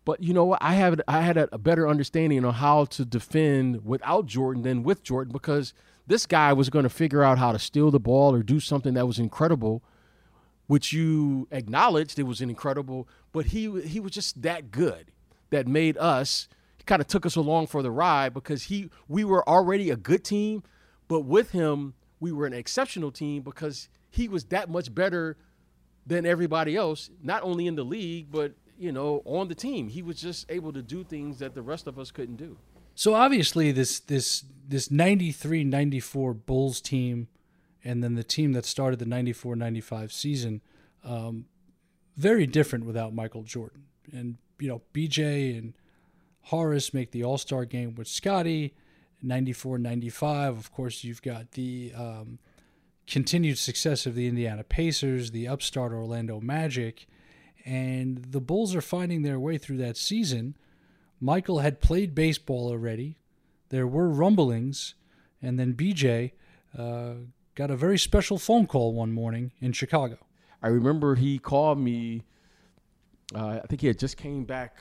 but 0.04 0.22
you 0.22 0.32
know 0.32 0.46
what? 0.46 0.62
I 0.62 0.74
have 0.74 1.00
I 1.06 1.20
had 1.20 1.36
a, 1.36 1.48
a 1.52 1.58
better 1.58 1.86
understanding 1.86 2.44
on 2.44 2.54
how 2.54 2.86
to 2.86 3.04
defend 3.04 3.84
without 3.84 4.26
Jordan 4.26 4.62
than 4.62 4.82
with 4.82 5.02
Jordan 5.02 5.32
because 5.32 5.74
this 6.06 6.24
guy 6.24 6.52
was 6.54 6.70
going 6.70 6.84
to 6.84 6.88
figure 6.88 7.22
out 7.22 7.38
how 7.38 7.52
to 7.52 7.58
steal 7.58 7.90
the 7.90 8.00
ball 8.00 8.34
or 8.34 8.42
do 8.42 8.60
something 8.60 8.94
that 8.94 9.06
was 9.06 9.18
incredible, 9.18 9.82
which 10.66 10.92
you 10.92 11.46
acknowledged 11.50 12.18
it 12.18 12.22
was 12.22 12.40
incredible, 12.40 13.06
but 13.32 13.46
he 13.46 13.82
he 13.82 14.00
was 14.00 14.12
just 14.12 14.40
that 14.40 14.70
good 14.70 15.12
that 15.50 15.66
made 15.66 15.96
us 15.98 16.48
kind 16.88 17.00
of 17.00 17.06
took 17.06 17.24
us 17.24 17.36
along 17.36 17.68
for 17.68 17.82
the 17.82 17.90
ride 17.90 18.34
because 18.34 18.64
he 18.64 18.90
we 19.06 19.22
were 19.22 19.48
already 19.48 19.90
a 19.90 19.96
good 19.96 20.24
team, 20.24 20.62
but 21.06 21.20
with 21.20 21.52
him 21.52 21.94
we 22.18 22.32
were 22.32 22.46
an 22.46 22.52
exceptional 22.52 23.12
team 23.12 23.42
because 23.42 23.88
he 24.10 24.28
was 24.28 24.44
that 24.46 24.68
much 24.68 24.92
better 24.92 25.36
than 26.06 26.26
everybody 26.26 26.74
else, 26.74 27.10
not 27.22 27.42
only 27.42 27.66
in 27.66 27.76
the 27.76 27.84
league 27.84 28.32
but 28.32 28.54
you 28.78 28.90
know 28.90 29.22
on 29.24 29.48
the 29.48 29.54
team. 29.54 29.88
He 29.88 30.02
was 30.02 30.20
just 30.20 30.50
able 30.50 30.72
to 30.72 30.82
do 30.82 31.04
things 31.04 31.38
that 31.38 31.54
the 31.54 31.62
rest 31.62 31.86
of 31.86 31.98
us 31.98 32.10
couldn't 32.10 32.36
do. 32.36 32.56
So 32.94 33.14
obviously 33.14 33.70
this 33.70 34.00
this 34.00 34.44
this 34.66 34.88
93-94 34.88 36.44
Bulls 36.46 36.80
team 36.80 37.28
and 37.84 38.02
then 38.02 38.16
the 38.16 38.24
team 38.24 38.52
that 38.52 38.66
started 38.66 38.98
the 38.98 39.04
94-95 39.04 40.10
season 40.10 40.60
um, 41.04 41.46
very 42.16 42.46
different 42.46 42.84
without 42.84 43.14
Michael 43.14 43.44
Jordan. 43.44 43.84
And 44.12 44.36
you 44.58 44.68
know, 44.68 44.82
BJ 44.92 45.56
and 45.56 45.74
Horace 46.48 46.94
make 46.94 47.10
the 47.10 47.24
All 47.24 47.36
Star 47.36 47.64
game 47.64 47.94
with 47.94 48.08
Scottie. 48.08 48.74
94 49.22 49.78
95. 49.78 50.56
Of 50.58 50.72
course, 50.72 51.04
you've 51.04 51.22
got 51.22 51.52
the 51.52 51.92
um, 51.94 52.38
continued 53.06 53.58
success 53.58 54.06
of 54.06 54.14
the 54.14 54.26
Indiana 54.26 54.64
Pacers, 54.64 55.30
the 55.30 55.48
upstart 55.48 55.92
Orlando 55.92 56.40
Magic, 56.40 57.06
and 57.64 58.24
the 58.30 58.40
Bulls 58.40 58.74
are 58.74 58.80
finding 58.80 59.22
their 59.22 59.40
way 59.40 59.58
through 59.58 59.78
that 59.78 59.96
season. 59.96 60.56
Michael 61.20 61.58
had 61.58 61.80
played 61.80 62.14
baseball 62.14 62.68
already. 62.68 63.18
There 63.70 63.86
were 63.86 64.08
rumblings, 64.08 64.94
and 65.42 65.58
then 65.58 65.74
BJ 65.74 66.32
uh, 66.78 67.14
got 67.56 67.70
a 67.70 67.76
very 67.76 67.98
special 67.98 68.38
phone 68.38 68.66
call 68.66 68.94
one 68.94 69.12
morning 69.12 69.52
in 69.60 69.72
Chicago. 69.72 70.16
I 70.62 70.68
remember 70.68 71.16
he 71.16 71.38
called 71.38 71.78
me. 71.78 72.22
Uh, 73.34 73.60
I 73.62 73.66
think 73.66 73.82
he 73.82 73.88
had 73.88 73.98
just 73.98 74.16
came 74.16 74.44
back 74.44 74.76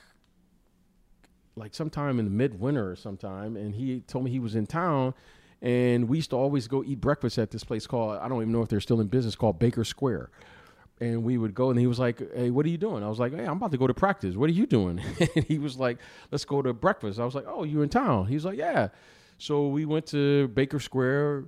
like 1.58 1.74
sometime 1.74 2.20
in 2.20 2.26
the 2.26 2.32
midwinter 2.32 2.92
or 2.92 2.96
sometime, 2.96 3.58
and 3.58 3.76
he 3.76 4.02
told 4.02 4.24
me 4.24 4.32
he 4.32 4.40
was 4.40 4.56
in 4.56 4.68
town, 4.68 5.14
and 5.62 6.08
we 6.08 6.18
used 6.18 6.30
to 6.30 6.36
always 6.36 6.68
go 6.68 6.84
eat 6.84 7.02
breakfast 7.02 7.38
at 7.38 7.52
this 7.52 7.64
place 7.64 7.88
called 7.88 8.18
I 8.18 8.28
don't 8.28 8.42
even 8.42 8.54
know 8.54 8.62
if 8.62 8.70
they're 8.70 8.80
still 8.80 9.02
in 9.02 9.08
business 9.08 9.36
called 9.36 9.60
Baker 9.60 9.84
Square. 9.84 10.30
And 11.00 11.24
we 11.24 11.38
would 11.38 11.54
go, 11.54 11.70
and 11.70 11.80
he 11.80 11.86
was 11.86 12.00
like, 12.00 12.20
"Hey, 12.34 12.50
what 12.50 12.66
are 12.66 12.70
you 12.70 12.78
doing?" 12.78 13.04
I 13.04 13.10
was 13.10 13.20
like, 13.20 13.32
"Hey, 13.32 13.46
I'm 13.46 13.58
about 13.58 13.72
to 13.72 13.78
go 13.78 13.86
to 13.86 13.94
practice. 13.94 14.36
What 14.36 14.50
are 14.50 14.54
you 14.54 14.66
doing?" 14.66 15.00
and 15.36 15.46
he 15.46 15.60
was 15.60 15.78
like, 15.78 16.00
"Let's 16.32 16.46
go 16.46 16.62
to 16.64 16.74
breakfast." 16.74 17.20
I 17.20 17.26
was 17.26 17.36
like, 17.36 17.46
"Oh, 17.48 17.64
you 17.64 17.84
in 17.84 17.90
town?" 17.90 18.26
He 18.26 18.36
was 18.36 18.46
like, 18.46 18.58
"Yeah." 18.58 18.90
So 19.38 19.68
we 19.68 19.86
went 19.86 20.08
to 20.08 20.48
Baker 20.50 20.80
Square. 20.80 21.46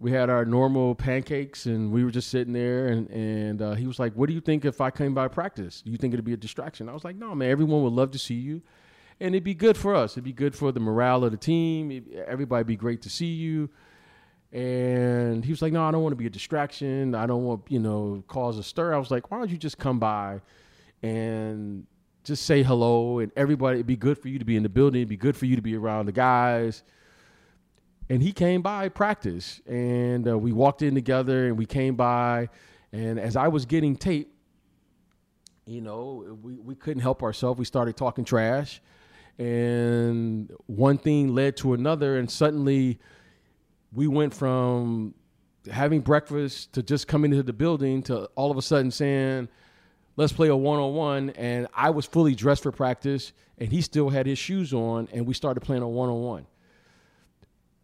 We 0.00 0.10
had 0.10 0.28
our 0.28 0.44
normal 0.44 0.96
pancakes, 0.96 1.66
and 1.66 1.92
we 1.92 2.04
were 2.04 2.10
just 2.10 2.30
sitting 2.30 2.52
there. 2.52 2.88
And 2.88 3.08
and 3.10 3.62
uh, 3.62 3.74
he 3.74 3.86
was 3.86 4.00
like, 4.00 4.12
"What 4.14 4.26
do 4.26 4.34
you 4.34 4.40
think 4.40 4.64
if 4.64 4.80
I 4.80 4.90
came 4.90 5.14
by 5.14 5.28
practice? 5.28 5.80
Do 5.80 5.92
you 5.92 5.96
think 5.96 6.12
it'd 6.12 6.24
be 6.24 6.32
a 6.32 6.36
distraction?" 6.36 6.88
I 6.88 6.94
was 6.94 7.04
like, 7.04 7.14
"No, 7.14 7.32
man. 7.36 7.50
Everyone 7.50 7.84
would 7.84 7.92
love 7.92 8.10
to 8.10 8.18
see 8.18 8.34
you." 8.34 8.60
And 9.20 9.34
it'd 9.34 9.44
be 9.44 9.54
good 9.54 9.76
for 9.76 9.94
us. 9.94 10.12
It'd 10.12 10.24
be 10.24 10.32
good 10.32 10.54
for 10.54 10.72
the 10.72 10.80
morale 10.80 11.24
of 11.24 11.30
the 11.30 11.36
team. 11.36 12.04
everybody 12.26 12.60
would 12.60 12.66
be 12.66 12.76
great 12.76 13.02
to 13.02 13.10
see 13.10 13.26
you. 13.26 13.70
And 14.52 15.44
he 15.44 15.50
was 15.50 15.62
like, 15.62 15.72
"No, 15.72 15.82
I 15.82 15.90
don't 15.90 16.02
want 16.02 16.12
to 16.12 16.16
be 16.16 16.26
a 16.26 16.30
distraction. 16.30 17.14
I 17.14 17.26
don't 17.26 17.44
want 17.44 17.62
you 17.68 17.80
know 17.80 18.22
cause 18.28 18.56
a 18.56 18.62
stir." 18.62 18.94
I 18.94 18.98
was 18.98 19.10
like, 19.10 19.30
"Why 19.30 19.38
don't 19.38 19.50
you 19.50 19.56
just 19.56 19.78
come 19.78 19.98
by 19.98 20.40
and 21.02 21.86
just 22.22 22.44
say 22.44 22.62
hello?" 22.62 23.18
And 23.18 23.32
everybody, 23.36 23.78
it'd 23.78 23.86
be 23.86 23.96
good 23.96 24.16
for 24.16 24.28
you 24.28 24.38
to 24.38 24.44
be 24.44 24.56
in 24.56 24.62
the 24.62 24.68
building. 24.68 25.00
It'd 25.00 25.08
be 25.08 25.16
good 25.16 25.36
for 25.36 25.46
you 25.46 25.56
to 25.56 25.62
be 25.62 25.76
around 25.76 26.06
the 26.06 26.12
guys. 26.12 26.84
And 28.08 28.22
he 28.22 28.32
came 28.32 28.62
by 28.62 28.90
practice, 28.90 29.60
and 29.66 30.28
uh, 30.28 30.38
we 30.38 30.52
walked 30.52 30.82
in 30.82 30.94
together, 30.94 31.46
and 31.46 31.58
we 31.58 31.66
came 31.66 31.96
by. 31.96 32.48
And 32.92 33.18
as 33.18 33.34
I 33.34 33.48
was 33.48 33.64
getting 33.64 33.96
tape, 33.96 34.32
you 35.66 35.80
know, 35.80 36.38
we, 36.42 36.58
we 36.58 36.76
couldn't 36.76 37.02
help 37.02 37.24
ourselves. 37.24 37.58
We 37.58 37.64
started 37.64 37.96
talking 37.96 38.24
trash 38.24 38.80
and 39.38 40.50
one 40.66 40.96
thing 40.96 41.34
led 41.34 41.56
to 41.56 41.74
another 41.74 42.18
and 42.18 42.30
suddenly 42.30 42.98
we 43.92 44.06
went 44.06 44.32
from 44.32 45.14
having 45.70 46.00
breakfast 46.00 46.72
to 46.72 46.82
just 46.82 47.08
coming 47.08 47.32
into 47.32 47.42
the 47.42 47.52
building 47.52 48.02
to 48.02 48.26
all 48.36 48.50
of 48.50 48.56
a 48.56 48.62
sudden 48.62 48.90
saying 48.90 49.48
let's 50.16 50.32
play 50.32 50.48
a 50.48 50.56
one-on-one 50.56 51.30
and 51.30 51.66
i 51.74 51.90
was 51.90 52.06
fully 52.06 52.34
dressed 52.34 52.62
for 52.62 52.70
practice 52.70 53.32
and 53.58 53.72
he 53.72 53.80
still 53.80 54.08
had 54.08 54.26
his 54.26 54.38
shoes 54.38 54.72
on 54.72 55.08
and 55.12 55.26
we 55.26 55.34
started 55.34 55.60
playing 55.60 55.82
a 55.82 55.88
one-on-one 55.88 56.46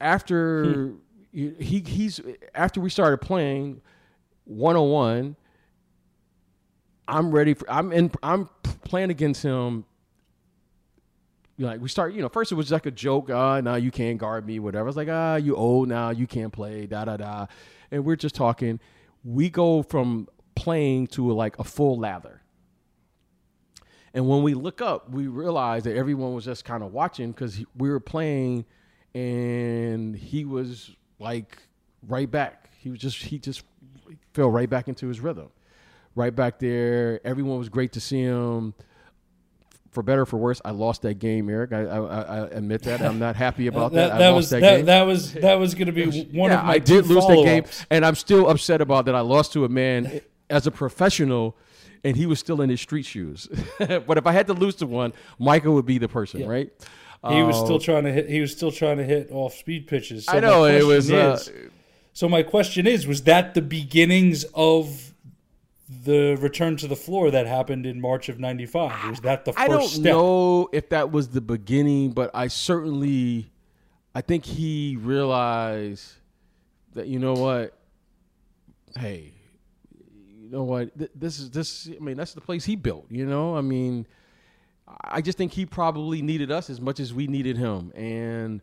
after 0.01 0.89
hmm. 0.89 0.97
he 1.33 1.81
he's 1.81 2.21
after 2.55 2.81
we 2.81 2.91
started 2.91 3.19
playing 3.19 3.81
one-on-one 4.45 5.35
i'm 7.09 7.33
ready 7.33 7.55
for 7.55 7.69
i'm 7.71 7.91
in 7.93 8.11
i'm 8.23 8.49
playing 8.85 9.11
against 9.11 9.43
him 9.43 9.85
like 11.67 11.81
we 11.81 11.89
start, 11.89 12.15
you 12.15 12.23
know, 12.23 12.29
first 12.29 12.53
it 12.53 12.55
was 12.55 12.71
like 12.71 12.87
a 12.87 12.91
joke, 12.91 13.29
ah, 13.31 13.55
uh, 13.55 13.61
now 13.61 13.75
you 13.75 13.91
can't 13.91 14.19
guard 14.19 14.47
me, 14.47 14.59
whatever. 14.59 14.85
I 14.85 14.87
was 14.87 14.97
like, 14.97 15.09
ah, 15.11 15.37
you 15.37 15.57
old 15.57 15.89
now, 15.89 16.11
you 16.11 16.27
can't 16.27 16.53
play, 16.53 16.87
da 16.87 17.05
da 17.05 17.17
da. 17.17 17.47
And 17.91 18.05
we're 18.05 18.17
just 18.17 18.35
talking. 18.35 18.81
We 19.25 19.51
go 19.51 19.83
from 19.83 20.29
playing 20.55 21.09
to 21.09 21.31
like 21.33 21.59
a 21.59 21.65
full 21.65 21.99
lather. 21.99 22.43
And 24.13 24.29
when 24.29 24.43
we 24.43 24.55
look 24.55 24.81
up, 24.81 25.11
we 25.11 25.27
realize 25.27 25.85
that 25.85 25.97
everyone 25.97 26.35
was 26.35 26.45
just 26.45 26.65
kind 26.65 26.83
of 26.83 26.93
watching 26.93 27.31
because 27.31 27.63
we 27.77 27.91
were 27.91 28.01
playing 28.01 28.65
and 29.15 30.17
he 30.17 30.45
was 30.45 30.91
like 31.19 31.59
right 32.09 32.31
back. 32.31 32.71
He 32.79 32.91
was 32.91 32.99
just, 32.99 33.23
he 33.23 33.39
just 33.39 33.63
fell 34.35 34.51
right 34.51 34.69
back 34.69 34.89
into 34.89 35.07
his 35.07 35.21
rhythm. 35.21 35.51
Right 36.17 36.35
back 36.35 36.59
there. 36.59 37.25
Everyone 37.25 37.59
was 37.59 37.69
great 37.69 37.93
to 37.93 38.01
see 38.01 38.23
him 38.23 38.75
for 39.91 40.03
better 40.03 40.23
or 40.23 40.27
for 40.27 40.37
worse, 40.37 40.61
I 40.65 40.71
lost 40.71 41.03
that 41.03 41.19
game, 41.19 41.49
Eric. 41.51 41.73
I, 41.73 41.83
I, 41.83 42.21
I 42.23 42.39
admit 42.49 42.83
that. 42.83 43.03
I'm 43.03 43.19
not 43.19 43.37
happy 43.37 43.67
about 43.67 43.93
that. 43.93 44.11
that. 44.11 44.19
that 44.19 44.31
was 44.31 44.51
that, 44.51 44.61
that, 44.61 44.87
that, 44.87 45.03
was 45.03 45.33
that 45.35 45.55
was 45.55 45.75
going 45.75 45.87
to 45.87 45.93
be 45.93 46.05
one 46.05 46.51
yeah, 46.51 46.61
of 46.61 46.67
my. 46.67 46.73
I 46.75 46.79
did 46.79 47.07
lose 47.07 47.27
that 47.27 47.43
game, 47.45 47.65
and 47.91 48.05
I'm 48.05 48.15
still 48.15 48.49
upset 48.49 48.81
about 48.81 49.07
that. 49.07 49.15
I 49.15 49.21
lost 49.21 49.53
to 49.55 49.65
a 49.65 49.69
man 49.69 50.21
as 50.49 50.67
a 50.67 50.71
professional, 50.71 51.57
and 52.05 52.17
he 52.17 52.27
was 52.27 52.39
still 52.39 52.61
in 52.61 52.71
his 52.71 52.81
street 52.81 53.05
shoes. 53.05 53.49
but 53.79 54.17
if 54.17 54.27
I 54.27 54.33
had 54.33 54.47
to 54.47 54.55
lose 54.55 54.77
to 54.77 54.87
one, 54.87 55.13
Michael 55.39 55.75
would 55.75 55.87
be 55.87 55.99
the 55.99 56.09
person, 56.09 56.41
yeah. 56.41 56.47
right? 56.47 56.73
He 57.29 57.43
was 57.43 57.57
still 57.57 57.75
um, 57.75 57.81
trying 57.81 58.05
to 58.05 58.13
hit. 58.13 58.31
He 58.31 58.41
was 58.41 58.53
still 58.53 58.73
trying 58.73 58.97
to 58.97 59.05
hit 59.05 59.29
off 59.31 59.55
speed 59.55 59.87
pitches. 59.87 60.25
So 60.25 60.33
I 60.33 60.41
know 60.41 60.65
it 60.65 60.85
was. 60.85 61.11
Uh, 61.11 61.37
is, 61.39 61.49
uh, 61.49 61.53
so 62.15 62.29
my 62.29 62.43
question 62.43 62.87
is: 62.87 63.07
Was 63.07 63.25
that 63.25 63.53
the 63.53 63.61
beginnings 63.61 64.45
of 64.55 65.10
the 65.91 66.37
return 66.41 66.77
to 66.77 66.87
the 66.87 66.97
floor 66.97 67.33
that 67.33 67.47
happened 67.47 67.85
in 67.85 68.01
March 68.01 68.29
of 68.29 68.39
'95. 68.39 69.11
Was 69.11 69.21
that 69.21 69.45
the 69.45 69.53
first 69.53 69.65
I 69.65 69.69
don't 69.69 69.89
step? 69.89 70.05
know 70.05 70.69
if 70.73 70.91
that 70.91 71.11
was 71.11 71.31
the 71.31 71.41
beginning, 71.41 72.13
but 72.13 72.31
I 72.33 72.47
certainly, 72.47 73.51
I 74.15 74.21
think 74.21 74.45
he 74.45 74.97
realized 75.01 76.13
that 76.95 77.09
you 77.09 77.19
know 77.19 77.35
what, 77.35 77.77
hey, 78.97 79.33
you 80.39 80.49
know 80.49 80.63
what, 80.63 80.91
this 81.19 81.41
is 81.41 81.51
this. 81.51 81.89
I 81.89 81.99
mean, 81.99 82.17
that's 82.17 82.35
the 82.35 82.41
place 82.41 82.65
he 82.65 82.77
built. 82.77 83.07
You 83.11 83.27
know, 83.27 83.57
I 83.57 83.61
mean, 83.61 84.07
I 85.03 85.21
just 85.21 85.37
think 85.37 85.53
he 85.53 85.67
probably 85.67 86.23
needed 86.23 86.53
us 86.53 86.71
as 86.71 86.81
much 86.81 87.01
as 87.01 87.13
we 87.13 87.27
needed 87.27 87.57
him, 87.57 87.91
and 87.97 88.63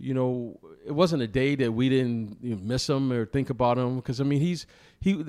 you 0.00 0.14
know, 0.14 0.58
it 0.84 0.92
wasn't 0.92 1.22
a 1.22 1.28
day 1.28 1.54
that 1.54 1.70
we 1.70 1.88
didn't 1.88 2.38
you 2.42 2.56
know, 2.56 2.60
miss 2.60 2.88
him 2.88 3.12
or 3.12 3.26
think 3.26 3.50
about 3.50 3.78
him 3.78 3.96
because 3.96 4.20
I 4.20 4.24
mean, 4.24 4.40
he's 4.40 4.66
he 5.00 5.22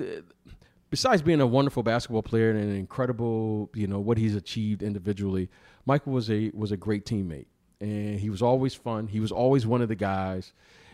besides 0.92 1.22
being 1.22 1.40
a 1.40 1.46
wonderful 1.46 1.82
basketball 1.82 2.22
player 2.22 2.50
and 2.50 2.60
an 2.60 2.76
incredible, 2.76 3.70
you 3.74 3.86
know, 3.86 3.98
what 3.98 4.18
he's 4.18 4.36
achieved 4.36 4.82
individually, 4.82 5.48
Michael 5.86 6.12
was 6.12 6.30
a 6.30 6.52
was 6.54 6.70
a 6.70 6.76
great 6.76 7.06
teammate, 7.06 7.46
and 7.80 8.20
he 8.20 8.28
was 8.28 8.42
always 8.42 8.74
fun. 8.74 9.08
He 9.08 9.18
was 9.18 9.32
always 9.32 9.66
one 9.66 9.80
of 9.80 9.88
the 9.88 9.96
guys, 9.96 10.52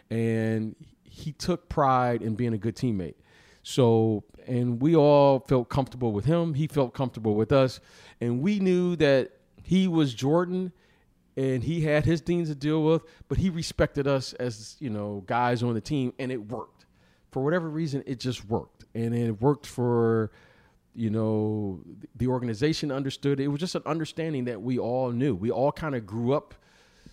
and 0.08 0.76
he 1.02 1.32
took 1.32 1.68
pride 1.68 2.22
in 2.22 2.36
being 2.36 2.54
a 2.54 2.58
good 2.58 2.76
teammate. 2.76 3.16
So, 3.64 4.22
and 4.46 4.80
we 4.80 4.94
all 4.94 5.40
felt 5.40 5.68
comfortable 5.68 6.12
with 6.12 6.24
him. 6.24 6.54
He 6.54 6.68
felt 6.68 6.94
comfortable 6.94 7.34
with 7.34 7.50
us, 7.50 7.80
and 8.20 8.40
we 8.40 8.60
knew 8.60 8.94
that 8.96 9.32
he 9.64 9.88
was 9.88 10.14
Jordan 10.14 10.72
and 11.36 11.62
he 11.62 11.82
had 11.82 12.04
his 12.04 12.20
things 12.20 12.48
to 12.48 12.54
deal 12.54 12.82
with, 12.82 13.02
but 13.28 13.38
he 13.38 13.50
respected 13.50 14.08
us 14.08 14.32
as, 14.34 14.76
you 14.80 14.90
know, 14.90 15.22
guys 15.26 15.62
on 15.62 15.72
the 15.74 15.80
team 15.80 16.12
and 16.18 16.32
it 16.32 16.48
worked. 16.48 16.86
For 17.30 17.44
whatever 17.44 17.68
reason, 17.68 18.02
it 18.06 18.18
just 18.18 18.44
worked 18.46 18.77
and 18.94 19.14
it 19.14 19.40
worked 19.40 19.66
for 19.66 20.30
you 20.94 21.10
know 21.10 21.80
the 22.16 22.26
organization 22.26 22.90
understood. 22.90 23.40
It 23.40 23.48
was 23.48 23.60
just 23.60 23.74
an 23.74 23.82
understanding 23.86 24.46
that 24.46 24.60
we 24.62 24.78
all 24.78 25.10
knew. 25.10 25.34
We 25.34 25.50
all 25.50 25.72
kind 25.72 25.94
of 25.94 26.06
grew 26.06 26.32
up 26.32 26.54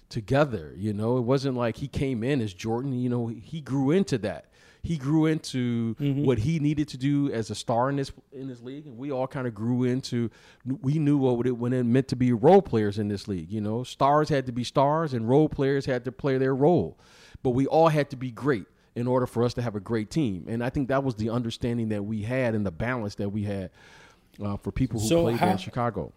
together 0.10 0.74
you 0.78 0.94
know? 0.94 1.18
It 1.18 1.22
wasn't 1.22 1.58
like 1.58 1.78
he 1.78 1.88
came 1.88 2.24
in 2.24 2.42
as 2.42 2.54
jordan 2.54 2.94
you 2.94 3.10
know? 3.10 3.28
He 3.28 3.62
grew 3.62 3.92
into 3.92 4.18
that. 4.20 4.46
He 4.82 4.98
grew 4.98 5.26
into 5.26 5.96
mm-hmm. 5.96 6.24
what 6.24 6.38
he 6.38 6.60
needed 6.60 6.88
to 6.90 6.98
do 6.98 7.32
as 7.32 7.50
a 7.50 7.56
star 7.56 7.90
in 7.90 7.96
this 7.96 8.12
in 8.32 8.48
this 8.48 8.62
league 8.62 8.86
and 8.86 8.98
we 8.98 9.12
all 9.12 9.28
kind 9.28 9.48
of 9.48 9.56
grew 9.56 9.84
into 9.84 10.30
we 10.82 11.00
knew 11.00 11.18
what 11.18 11.48
it 11.48 11.58
when 11.58 11.74
it 11.74 11.84
meant 11.84 12.08
to 12.10 12.16
be 12.16 12.32
role 12.34 12.62
players 12.62 13.00
in 13.00 13.08
this 13.08 13.28
league 13.28 13.52
you 13.52 13.62
know? 13.62 13.84
Stars 13.84 14.30
had 14.30 14.46
to 14.46 14.52
be 14.52 14.64
stars 14.64 15.14
and 15.14 15.28
role 15.28 15.50
players 15.50 15.86
had 15.86 16.06
to 16.06 16.12
play 16.12 16.38
their 16.38 16.56
role. 16.56 17.00
But 17.44 17.52
we 17.52 17.68
all 17.68 17.90
had 17.90 18.10
to 18.12 18.16
be 18.16 18.32
great 18.32 18.66
in 18.96 19.08
order 19.08 19.26
for 19.26 19.44
us 19.44 19.54
to 19.54 19.62
have 19.62 19.76
a 19.76 19.80
great 19.80 20.10
team. 20.10 20.46
And 20.48 20.64
I 20.64 20.70
think 20.70 20.88
that 20.88 21.04
was 21.04 21.16
the 21.16 21.30
understanding 21.30 21.90
that 21.90 22.04
we 22.04 22.24
had 22.24 22.56
and 22.56 22.66
the 22.66 22.72
balance 22.72 23.16
that 23.16 23.30
we 23.30 23.44
had 23.44 23.70
uh, 24.44 24.58
for 24.58 24.72
people 24.72 25.00
who 25.00 25.08
so 25.08 25.24
played 25.24 25.38
how, 25.38 25.50
in 25.50 25.58
Chicago. 25.58 26.14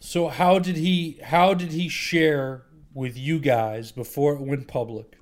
So 0.00 0.28
how 0.28 0.58
did 0.58 0.76
he 0.76 1.18
how 1.22 1.54
did 1.54 1.72
he 1.72 1.88
share 1.88 2.64
with 2.94 3.16
you 3.16 3.38
guys 3.38 3.90
before 3.90 4.34
it 4.34 4.40
went 4.40 4.68
public? 4.68 5.18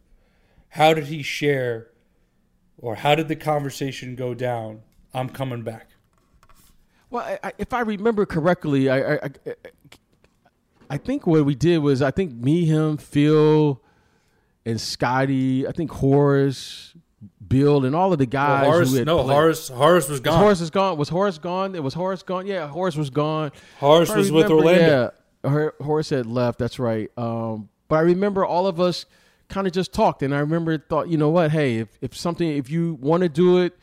How 0.70 0.92
did 0.92 1.06
he 1.06 1.22
share 1.22 1.90
or 2.78 2.96
how 2.96 3.14
did 3.14 3.28
the 3.28 3.36
conversation 3.36 4.16
go 4.16 4.34
down? 4.34 4.82
I'm 5.14 5.28
coming 5.28 5.62
back. 5.62 5.90
Well, 7.08 7.24
I, 7.24 7.38
I, 7.48 7.52
if 7.56 7.72
I 7.72 7.80
remember 7.80 8.26
correctly, 8.26 8.90
I, 8.90 9.14
I 9.14 9.30
I 10.90 10.98
think 10.98 11.26
what 11.26 11.44
we 11.44 11.54
did 11.54 11.78
was 11.78 12.02
I 12.02 12.10
think 12.10 12.34
me, 12.34 12.64
him, 12.64 12.96
Phil, 12.96 13.80
and 14.66 14.78
Scottie. 14.78 15.66
I 15.66 15.72
think 15.72 15.90
Horace, 15.90 16.92
Bill, 17.48 17.84
and 17.86 17.96
all 17.96 18.12
of 18.12 18.18
the 18.18 18.26
guys. 18.26 18.62
Well, 18.62 18.72
Horace, 18.72 18.92
no, 18.92 19.22
played- 19.24 19.34
Horace 19.34 19.68
Horace 19.68 20.04
was 20.08 20.10
Was 20.10 20.20
gone. 20.20 20.38
Horace 20.40 20.60
is 20.60 20.70
gone. 20.70 20.98
Was 20.98 21.08
Horace 21.08 21.38
gone? 21.38 21.74
It 21.74 21.82
was 21.82 21.94
Horace 21.94 22.22
gone. 22.22 22.46
Yeah, 22.46 22.66
Horace 22.68 22.96
was 22.96 23.08
gone. 23.10 23.52
Horace 23.78 24.14
was 24.14 24.30
with 24.30 24.50
Orlando. 24.50 25.12
Yeah, 25.44 25.50
Hor- 25.50 25.74
Horace 25.80 26.10
had 26.10 26.26
left. 26.26 26.58
That's 26.58 26.78
right. 26.78 27.10
Um, 27.16 27.68
but 27.88 27.96
I 27.96 28.00
remember 28.00 28.44
all 28.44 28.66
of 28.66 28.80
us 28.80 29.06
kind 29.48 29.66
of 29.66 29.72
just 29.72 29.92
talked, 29.92 30.22
and 30.24 30.34
I 30.34 30.40
remember 30.40 30.76
thought, 30.76 31.08
you 31.08 31.16
know 31.16 31.30
what? 31.30 31.52
Hey, 31.52 31.76
if, 31.78 31.88
if 32.00 32.16
something, 32.16 32.48
if 32.48 32.68
you 32.68 32.94
want 33.00 33.22
to 33.22 33.28
do 33.28 33.58
it, 33.62 33.78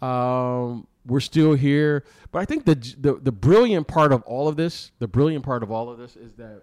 um, 0.00 0.86
we're 1.06 1.20
still 1.20 1.52
here. 1.54 2.04
But 2.32 2.38
I 2.40 2.44
think 2.46 2.64
the, 2.64 2.74
the 2.74 3.14
the 3.22 3.32
brilliant 3.32 3.86
part 3.88 4.12
of 4.12 4.22
all 4.22 4.48
of 4.48 4.56
this, 4.56 4.92
the 4.98 5.08
brilliant 5.08 5.44
part 5.44 5.62
of 5.62 5.70
all 5.70 5.90
of 5.90 5.98
this, 5.98 6.16
is 6.16 6.32
that 6.36 6.62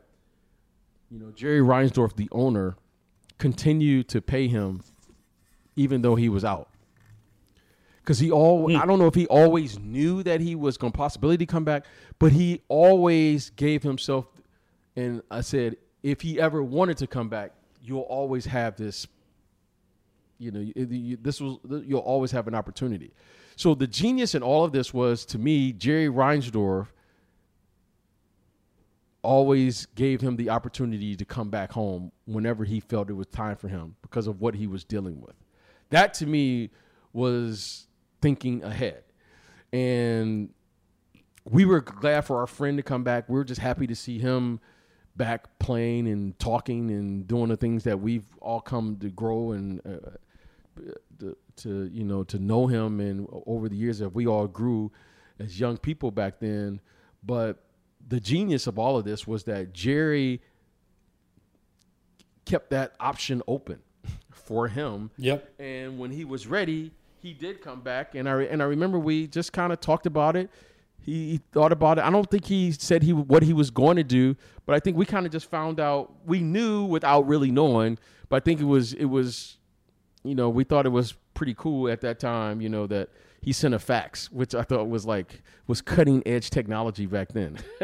you 1.12 1.20
know 1.20 1.32
Jerry 1.36 1.60
Reinsdorf, 1.60 2.16
the 2.16 2.30
owner, 2.32 2.76
continued 3.38 4.08
to 4.10 4.22
pay 4.22 4.48
him 4.48 4.82
even 5.76 6.02
though 6.02 6.16
he 6.16 6.30
was 6.30 6.46
out 6.46 6.70
because 8.06 8.20
he 8.20 8.32
all 8.32 8.70
hmm. 8.70 8.76
I 8.78 8.86
don't 8.86 9.00
know 9.00 9.08
if 9.08 9.16
he 9.16 9.26
always 9.28 9.80
knew 9.80 10.22
that 10.24 10.40
he 10.40 10.56
was 10.56 10.78
going 10.78 10.92
to 10.94 10.98
possibility 10.98 11.46
come 11.46 11.66
back, 11.66 11.86
but 12.20 12.32
he 12.32 12.62
always 12.68 13.50
gave 13.52 13.82
himself. 13.82 14.28
And 14.96 15.24
I 15.32 15.42
said, 15.42 15.78
if 16.04 16.22
he 16.22 16.40
ever 16.40 16.62
wanted 16.64 16.98
to 16.98 17.08
come 17.08 17.30
back, 17.30 17.52
you'll 17.84 18.02
always 18.02 18.46
have 18.46 18.76
this. 18.78 19.08
You 20.38 20.52
know, 20.52 20.60
you- 20.60 21.18
this 21.20 21.42
was 21.42 21.58
you'll 21.86 22.00
always 22.00 22.32
have 22.32 22.48
an 22.48 22.54
opportunity. 22.54 23.12
So 23.56 23.74
the 23.74 23.88
genius 23.88 24.36
in 24.36 24.44
all 24.44 24.64
of 24.64 24.72
this 24.72 24.94
was 24.94 25.26
to 25.28 25.40
me, 25.40 25.74
Jerry 25.74 26.08
Reinsdorf 26.08 26.88
always 29.26 29.88
gave 29.88 30.22
him 30.22 30.36
the 30.38 30.50
opportunity 30.50 31.16
to 31.16 31.26
come 31.26 31.50
back 31.50 31.72
home 31.72 32.12
whenever 32.26 32.64
he 32.64 32.80
felt 32.80 33.10
it 33.10 33.14
was 33.14 33.28
time 33.28 33.58
for 33.58 33.68
him 33.68 33.96
because 34.02 34.28
of 34.28 34.40
what 34.40 34.56
he 34.56 34.68
was 34.68 34.84
dealing 34.84 35.20
with. 35.20 35.36
That 35.90 36.14
to 36.16 36.26
me 36.26 36.72
was 37.14 37.88
thinking 38.22 38.64
ahead. 38.64 39.04
And 39.74 40.50
we 41.44 41.66
were 41.66 41.82
glad 41.82 42.22
for 42.22 42.40
our 42.40 42.48
friend 42.48 42.78
to 42.78 42.84
come 42.84 43.04
back. 43.04 43.28
We 43.28 43.36
were 43.36 43.44
just 43.44 43.62
happy 43.62 43.88
to 43.88 43.96
see 43.96 44.20
him 44.20 44.60
back 45.16 45.60
playing 45.60 46.08
and 46.08 46.38
talking 46.40 46.92
and 46.92 47.28
doing 47.28 47.50
the 47.50 47.58
things 47.58 47.84
that 47.86 48.00
we've 48.00 48.26
all 48.42 48.62
come 48.62 48.98
to 48.98 49.10
grow 49.10 49.52
and 49.52 49.82
uh, 49.86 50.10
to, 51.20 51.38
to 51.56 51.90
you 51.94 52.04
know 52.04 52.24
to 52.24 52.38
know 52.38 52.68
him 52.68 53.00
and 53.00 53.28
over 53.46 53.70
the 53.70 53.76
years 53.76 54.00
that 54.00 54.10
we 54.10 54.28
all 54.28 54.48
grew 54.48 54.92
as 55.40 55.60
young 55.60 55.78
people 55.78 56.12
back 56.12 56.40
then. 56.40 56.82
But 57.24 57.65
the 58.08 58.20
genius 58.20 58.68
of 58.68 58.78
all 58.78 58.98
of 58.98 59.06
this 59.06 59.26
was 59.26 59.44
that 59.46 59.74
Jerry 59.74 60.42
kept 62.46 62.70
that 62.70 62.94
option 63.00 63.42
open 63.48 63.80
for 64.32 64.68
him. 64.68 65.10
Yep. 65.18 65.54
And 65.60 65.98
when 65.98 66.12
he 66.12 66.26
was 66.26 66.48
ready, 66.48 66.92
he 67.20 67.34
did 67.34 67.62
come 67.62 67.82
back. 67.82 68.16
And 68.16 68.30
I 68.30 68.44
and 68.44 68.62
I 68.62 68.66
remember 68.66 69.00
we 69.00 69.28
just 69.28 69.52
kind 69.52 69.74
of 69.74 69.82
talked 69.82 70.06
about 70.06 70.36
it. 70.36 70.50
He, 71.02 71.32
he 71.32 71.42
thought 71.52 71.72
about 71.72 71.98
it. 71.98 72.04
I 72.04 72.10
don't 72.10 72.30
think 72.30 72.46
he 72.46 72.72
said 72.72 73.04
he 73.04 73.14
what 73.14 73.44
he 73.44 73.54
was 73.54 73.72
going 73.72 73.98
to 73.98 74.04
do, 74.04 74.36
but 74.66 74.76
I 74.76 74.80
think 74.80 74.98
we 74.98 75.06
kind 75.06 75.26
of 75.26 75.32
just 75.32 75.50
found 75.50 75.80
out. 75.80 76.14
We 76.26 76.40
knew 76.40 76.86
without 76.86 77.28
really 77.28 77.52
knowing, 77.52 77.98
but 78.30 78.38
I 78.38 78.40
think 78.40 78.60
it 78.60 78.66
was 78.66 78.94
it 78.94 79.06
was, 79.06 79.58
you 80.24 80.36
know, 80.36 80.50
we 80.50 80.64
thought 80.64 80.86
it 80.86 80.90
was 80.90 81.16
pretty 81.34 81.56
cool 81.56 81.90
at 81.90 82.02
that 82.02 82.20
time. 82.20 82.62
You 82.62 82.70
know 82.70 82.88
that 82.88 83.10
he 83.46 83.54
sent 83.54 83.76
a 83.76 83.80
fax, 83.80 84.32
which 84.32 84.56
I 84.56 84.64
thought 84.64 84.90
was 84.90 85.06
like 85.06 85.44
was 85.68 85.80
cutting 85.80 86.24
edge 86.26 86.50
technology 86.50 87.06
back 87.06 87.32
then. 87.32 87.60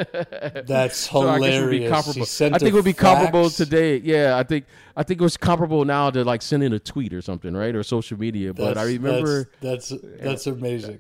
That's 0.66 0.98
So 0.98 1.30
I 1.30 1.40
guess 1.40 1.56
it 1.56 1.62
would 1.62 1.70
be 1.70 1.82
hilarious. 1.84 2.32
sent 2.32 2.56
I 2.56 2.58
think 2.58 2.70
it 2.70 2.74
would 2.74 2.84
be 2.84 2.94
comparable 2.94 3.52
today. 3.52 3.98
Yeah, 3.98 4.38
I 4.40 4.44
think 4.44 4.66
I 4.98 5.04
think 5.04 5.22
it 5.22 5.24
was 5.24 5.38
comparable 5.38 5.86
now 5.86 6.10
to 6.10 6.24
like 6.24 6.42
sending 6.42 6.74
a 6.74 6.80
tweet 6.80 7.14
or 7.14 7.22
something, 7.22 7.54
right, 7.56 7.76
or 7.76 7.84
social 7.84 8.18
media. 8.20 8.56
But 8.56 8.76
I 8.80 8.86
remember, 8.86 9.52
that's 9.62 9.90
that's, 9.90 10.04
that's 10.20 10.48
amazing. 10.48 11.00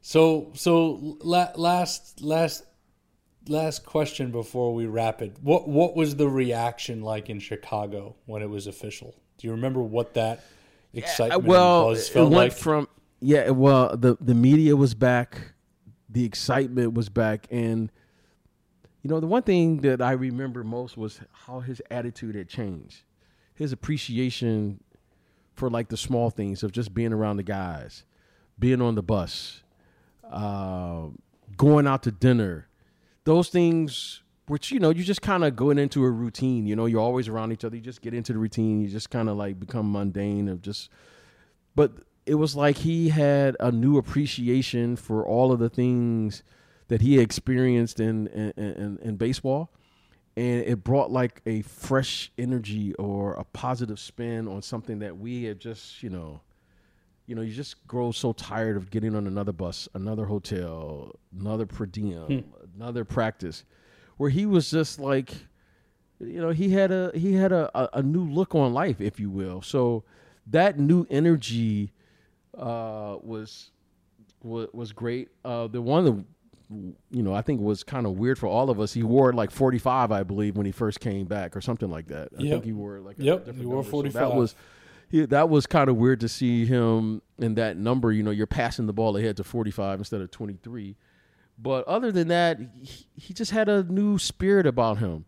So 0.00 0.52
so 0.54 1.18
la- 1.20 1.52
last 1.56 2.22
last 2.22 2.64
last 3.46 3.84
question 3.84 4.30
before 4.30 4.74
we 4.74 4.86
wrap 4.86 5.20
it. 5.20 5.36
What 5.42 5.68
what 5.68 5.94
was 5.94 6.16
the 6.16 6.28
reaction 6.28 7.02
like 7.02 7.28
in 7.28 7.40
Chicago 7.40 8.16
when 8.24 8.40
it 8.40 8.48
was 8.48 8.66
official? 8.66 9.14
Do 9.36 9.46
you 9.46 9.52
remember 9.52 9.82
what 9.82 10.14
that 10.14 10.42
excitement 10.94 11.44
Uh, 11.44 11.46
well, 11.46 11.88
and 11.88 11.96
buzz 11.96 12.08
it 12.08 12.12
felt 12.12 12.30
went 12.30 12.52
like? 12.52 12.52
from 12.52 12.88
yeah. 13.20 13.50
Well, 13.50 13.96
the 13.96 14.16
the 14.20 14.34
media 14.34 14.76
was 14.76 14.94
back, 14.94 15.52
the 16.08 16.24
excitement 16.24 16.94
was 16.94 17.08
back, 17.08 17.46
and 17.50 17.90
you 19.02 19.10
know 19.10 19.20
the 19.20 19.26
one 19.26 19.42
thing 19.42 19.78
that 19.78 20.02
I 20.02 20.12
remember 20.12 20.64
most 20.64 20.96
was 20.96 21.20
how 21.32 21.60
his 21.60 21.80
attitude 21.90 22.34
had 22.34 22.48
changed, 22.48 23.04
his 23.54 23.72
appreciation 23.72 24.80
for 25.54 25.70
like 25.70 25.88
the 25.88 25.96
small 25.96 26.30
things 26.30 26.62
of 26.62 26.72
just 26.72 26.92
being 26.92 27.12
around 27.12 27.38
the 27.38 27.42
guys, 27.42 28.04
being 28.58 28.82
on 28.82 28.94
the 28.94 29.02
bus, 29.02 29.62
uh, 30.30 31.06
going 31.56 31.86
out 31.86 32.02
to 32.04 32.10
dinner, 32.10 32.68
those 33.24 33.48
things. 33.48 34.22
Which 34.48 34.70
you 34.70 34.78
know, 34.78 34.90
you 34.90 35.02
just 35.02 35.22
kind 35.22 35.42
of 35.42 35.56
going 35.56 35.76
into 35.76 36.04
a 36.04 36.10
routine. 36.10 36.66
You 36.66 36.76
know, 36.76 36.86
you're 36.86 37.00
always 37.00 37.26
around 37.26 37.50
each 37.50 37.64
other. 37.64 37.74
You 37.74 37.82
just 37.82 38.00
get 38.00 38.14
into 38.14 38.32
the 38.32 38.38
routine. 38.38 38.80
You 38.80 38.86
just 38.86 39.10
kind 39.10 39.28
of 39.28 39.36
like 39.36 39.58
become 39.58 39.90
mundane 39.90 40.46
of 40.46 40.62
just 40.62 40.88
but 41.74 41.92
it 42.26 42.34
was 42.34 42.56
like 42.56 42.78
he 42.78 43.08
had 43.08 43.56
a 43.60 43.70
new 43.70 43.96
appreciation 43.96 44.96
for 44.96 45.24
all 45.24 45.52
of 45.52 45.58
the 45.58 45.68
things 45.68 46.42
that 46.88 47.00
he 47.00 47.18
experienced 47.18 48.00
in 48.00 48.26
in, 48.28 48.50
in, 48.56 48.98
in 49.02 49.16
baseball. 49.16 49.70
And 50.36 50.64
it 50.64 50.84
brought 50.84 51.10
like 51.10 51.40
a 51.46 51.62
fresh 51.62 52.30
energy 52.36 52.92
or 52.94 53.32
a 53.34 53.44
positive 53.44 53.98
spin 53.98 54.46
on 54.48 54.60
something 54.60 54.98
that 54.98 55.16
we 55.16 55.44
had 55.44 55.60
just 55.60 56.02
you 56.02 56.10
know 56.10 56.42
you 57.26 57.34
know 57.34 57.40
you 57.40 57.54
just 57.54 57.86
grow 57.86 58.12
so 58.12 58.34
tired 58.34 58.76
of 58.76 58.90
getting 58.90 59.16
on 59.16 59.26
another 59.26 59.52
bus 59.52 59.88
another 59.94 60.26
hotel 60.26 61.18
another 61.40 61.64
per 61.64 61.86
diem 61.86 62.26
hmm. 62.26 62.38
another 62.76 63.02
practice 63.02 63.64
where 64.18 64.30
he 64.30 64.44
was 64.44 64.70
just 64.70 64.98
like 64.98 65.32
you 66.20 66.40
know 66.40 66.50
he 66.50 66.70
had 66.70 66.90
a 66.90 67.10
he 67.14 67.34
had 67.34 67.52
a, 67.52 67.70
a, 67.74 67.98
a 67.98 68.02
new 68.02 68.24
look 68.24 68.54
on 68.54 68.72
life 68.72 69.00
if 69.00 69.20
you 69.20 69.30
will. 69.30 69.62
So 69.62 70.04
that 70.46 70.78
new 70.78 71.06
energy 71.10 71.92
uh 72.58 73.16
was 73.22 73.70
was, 74.42 74.68
was 74.72 74.92
great 74.92 75.28
uh 75.44 75.66
the 75.66 75.80
one 75.82 76.04
that 76.04 76.24
you 77.10 77.22
know 77.22 77.32
i 77.34 77.42
think 77.42 77.60
was 77.60 77.84
kind 77.84 78.06
of 78.06 78.12
weird 78.18 78.38
for 78.38 78.46
all 78.46 78.70
of 78.70 78.80
us 78.80 78.92
he 78.92 79.02
wore 79.02 79.32
like 79.32 79.50
45 79.50 80.10
i 80.12 80.22
believe 80.22 80.56
when 80.56 80.66
he 80.66 80.72
first 80.72 80.98
came 81.00 81.26
back 81.26 81.56
or 81.56 81.60
something 81.60 81.90
like 81.90 82.08
that 82.08 82.28
i 82.38 82.42
Yep. 82.42 82.50
think 82.52 82.64
he 82.64 82.72
wore 82.72 82.98
like 83.00 83.18
a 83.18 83.22
Yep, 83.22 83.38
different 83.40 83.60
he 83.60 83.66
wore 83.66 83.76
number. 83.76 83.86
So 83.88 83.90
45. 83.90 84.20
that 84.30 84.36
was 84.36 84.54
he, 85.08 85.24
that 85.26 85.48
was 85.48 85.66
kind 85.66 85.88
of 85.88 85.96
weird 85.96 86.18
to 86.20 86.28
see 86.28 86.64
him 86.66 87.22
in 87.38 87.54
that 87.54 87.76
number 87.76 88.10
you 88.12 88.22
know 88.24 88.32
you're 88.32 88.46
passing 88.48 88.86
the 88.86 88.92
ball 88.92 89.16
ahead 89.16 89.36
to 89.36 89.44
45 89.44 90.00
instead 90.00 90.20
of 90.20 90.30
23 90.30 90.96
but 91.58 91.88
other 91.88 92.12
than 92.12 92.28
that, 92.28 92.58
he, 92.82 93.06
he 93.14 93.32
just 93.32 93.50
had 93.50 93.70
a 93.70 93.82
new 93.84 94.18
spirit 94.18 94.66
about 94.66 94.98
him. 94.98 95.24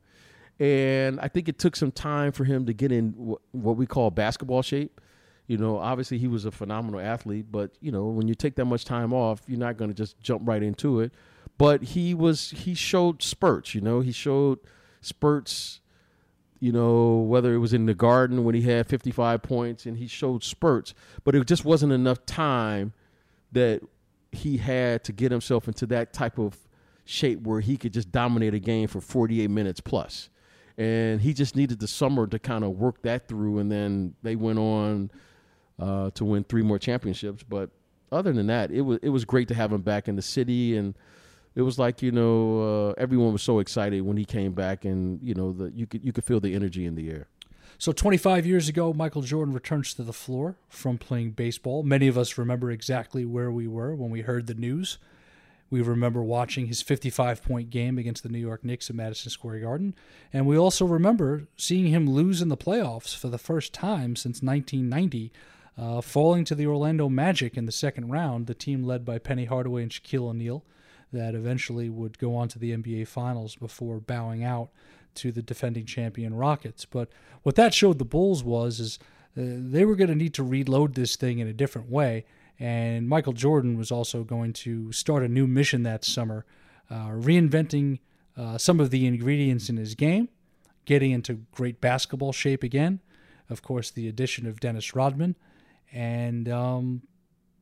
And 0.61 1.19
I 1.21 1.29
think 1.29 1.49
it 1.49 1.59
took 1.59 1.75
some 1.75 1.91
time 1.91 2.33
for 2.33 2.45
him 2.45 2.67
to 2.67 2.75
get 2.75 2.93
in 2.93 3.13
what 3.53 3.77
we 3.79 3.87
call 3.87 4.11
basketball 4.11 4.61
shape. 4.61 5.01
You 5.49 5.57
know, 5.57 5.79
obviously 5.79 6.19
he 6.19 6.29
was 6.29 6.45
a 6.45 6.53
phenomenal 6.53 7.01
athlete, 7.01 7.47
but 7.51 7.73
you 7.81 7.91
know, 7.91 8.07
when 8.07 8.29
you 8.29 8.37
take 8.37 8.55
that 8.57 8.67
much 8.67 8.85
time 8.85 9.13
off, 9.13 9.43
you're 9.49 9.59
not 9.59 9.77
going 9.77 9.91
to 9.91 9.95
just 9.95 10.21
jump 10.21 10.43
right 10.45 10.63
into 10.63 11.01
it. 11.01 11.13
But 11.57 11.83
he 11.83 12.15
was 12.15 12.51
he 12.51 12.75
showed 12.75 13.23
spurts, 13.23 13.75
you 13.75 13.81
know, 13.81 14.01
he 14.01 14.13
showed 14.13 14.61
spurts 15.01 15.81
you 16.61 16.73
know, 16.73 17.19
whether 17.19 17.55
it 17.55 17.59
was 17.59 17.73
in 17.73 17.87
the 17.87 17.95
garden 17.95 18.45
when 18.45 18.55
he 18.55 18.63
had 18.63 18.87
55 18.87 19.43
points 19.43 19.87
and 19.87 19.97
he 19.97 20.07
showed 20.07 20.43
spurts, 20.43 20.95
but 21.25 21.35
it 21.35 21.47
just 21.47 21.65
wasn't 21.65 21.93
enough 21.93 22.25
time 22.27 22.93
that 23.53 23.81
he 24.33 24.57
had 24.59 25.05
to 25.05 25.13
get 25.13 25.31
himself 25.31 25.69
into 25.69 25.87
that 25.87 26.13
type 26.13 26.39
of 26.39 26.57
shape 27.05 27.43
where 27.43 27.61
he 27.61 27.77
could 27.77 27.93
just 27.93 28.11
dominate 28.11 28.55
a 28.55 28.59
game 28.59 28.89
for 28.89 29.01
48 29.01 29.49
minutes 29.49 29.81
plus. 29.81 30.29
And 30.77 31.21
he 31.21 31.33
just 31.33 31.57
needed 31.57 31.81
the 31.81 31.89
summer 31.89 32.27
to 32.27 32.39
kind 32.39 32.65
of 32.65 32.73
work 32.73 33.03
that 33.03 33.27
through, 33.27 33.59
and 33.59 33.71
then 33.71 34.15
they 34.23 34.37
went 34.37 34.59
on 34.59 35.11
uh, 35.79 36.11
to 36.11 36.25
win 36.25 36.45
three 36.45 36.63
more 36.63 36.79
championships. 36.79 37.43
But 37.43 37.71
other 38.11 38.33
than 38.33 38.47
that, 38.49 38.71
it 38.71 38.83
was 38.83 38.99
it 39.03 39.11
was 39.11 39.25
great 39.25 39.49
to 39.49 39.55
have 39.55 39.73
him 39.73 39.83
back 39.83 40.09
in 40.09 40.17
the 40.17 40.23
city, 40.23 40.77
and 40.77 40.95
it 41.55 41.63
was 41.63 41.79
like 41.79 42.03
you 42.03 42.13
know 42.13 42.91
uh, 42.91 42.95
everyone 42.99 43.33
was 43.33 43.43
so 43.43 43.59
excited 43.59 44.03
when 44.03 44.17
he 44.17 44.25
came 44.25 44.53
back, 44.53 44.85
and 44.85 45.21
you 45.23 45.35
know 45.35 45.53
the 45.53 45.71
you 45.75 45.87
could 45.87 46.05
you 46.05 46.13
could 46.13 46.25
feel 46.25 46.41
the 46.41 46.55
energy 46.55 46.87
in 46.87 46.95
the 46.95 47.11
air. 47.11 47.29
So 47.81 47.93
25 47.93 48.45
years 48.45 48.69
ago, 48.69 48.93
Michael 48.93 49.23
Jordan 49.23 49.55
returns 49.55 49.95
to 49.95 50.03
the 50.03 50.13
floor 50.13 50.57
from 50.69 50.99
playing 50.99 51.33
baseball. 51.33 51.85
Many 51.85 52.09
of 52.09 52.19
us 52.19 52.37
remember 52.37 52.73
exactly 52.73 53.25
where 53.25 53.53
we 53.53 53.69
were 53.69 53.95
when 53.95 54.11
we 54.11 54.23
heard 54.23 54.49
the 54.49 54.55
news. 54.55 54.99
We 55.71 55.83
remember 55.83 56.23
watching 56.23 56.67
his 56.67 56.83
55 56.83 57.43
point 57.43 57.71
game 57.71 57.99
against 57.99 58.23
the 58.23 58.31
New 58.31 58.39
York 58.39 58.65
Knicks 58.65 58.91
at 58.91 58.97
Madison 58.97 59.31
Square 59.31 59.61
Garden. 59.61 59.95
And 60.33 60.47
we 60.47 60.57
also 60.57 60.87
remember 60.87 61.47
seeing 61.57 61.87
him 61.87 62.11
lose 62.11 62.41
in 62.41 62.49
the 62.49 62.57
playoffs 62.57 63.15
for 63.15 63.29
the 63.29 63.39
first 63.39 63.73
time 63.73 64.17
since 64.17 64.43
1990, 64.43 65.31
uh, 65.79 66.01
falling 66.01 66.45
to 66.45 66.55
the 66.55 66.67
Orlando 66.67 67.09
Magic 67.09 67.57
in 67.57 67.65
the 67.65 67.73
second 67.73 68.11
round, 68.11 68.47
the 68.47 68.55
team 68.55 68.83
led 68.83 69.05
by 69.05 69.19
Penny 69.19 69.45
Hardaway 69.45 69.83
and 69.83 69.93
Shaquille 69.93 70.29
O'Neal, 70.29 70.65
that 71.13 71.35
eventually 71.35 71.89
would 71.89 72.19
go 72.19 72.35
on 72.35 72.49
to 72.49 72.59
the 72.59 72.73
NBA 72.77 73.07
Finals 73.07 73.55
before 73.55 74.01
bowing 74.01 74.43
out 74.43 74.71
to 75.15 75.31
the 75.31 75.43
defending 75.43 75.87
champion 75.87 76.35
Rockets. 76.35 76.85
But 76.85 77.09
what 77.43 77.55
that 77.55 77.75
showed 77.75 77.99
the 77.99 78.05
Bulls 78.05 78.43
was 78.43 78.81
is 78.81 78.99
uh, 79.37 79.43
they 79.45 79.85
were 79.85 79.97
going 79.97 80.11
to 80.11 80.17
need 80.17 80.35
to 80.35 80.43
reload 80.43 80.95
this 80.95 81.17
thing 81.17 81.39
in 81.39 81.47
a 81.47 81.53
different 81.53 81.89
way. 81.89 82.25
And 82.59 83.09
Michael 83.09 83.33
Jordan 83.33 83.79
was 83.79 83.93
also 83.93 84.25
going 84.25 84.53
to 84.55 84.91
start 84.91 85.23
a 85.23 85.29
new 85.29 85.47
mission 85.47 85.85
that 85.85 86.05
summer, 86.05 86.45
uh, 86.91 87.11
reinventing 87.11 88.01
uh, 88.37 88.59
some 88.59 88.81
of 88.81 88.91
the 88.91 89.07
ingredients 89.07 89.71
in 89.71 89.77
his 89.77 89.95
game, 89.95 90.29
getting 90.85 91.13
into 91.13 91.45
great 91.53 91.81
basketball 91.81 92.33
shape 92.33 92.65
again. 92.65 93.01
Of 93.49 93.63
course, 93.63 93.91
the 93.91 94.09
addition 94.09 94.47
of 94.47 94.61
Dennis 94.61 94.95
Rodman, 94.95 95.37
and 95.93 96.49
um, 96.49 97.03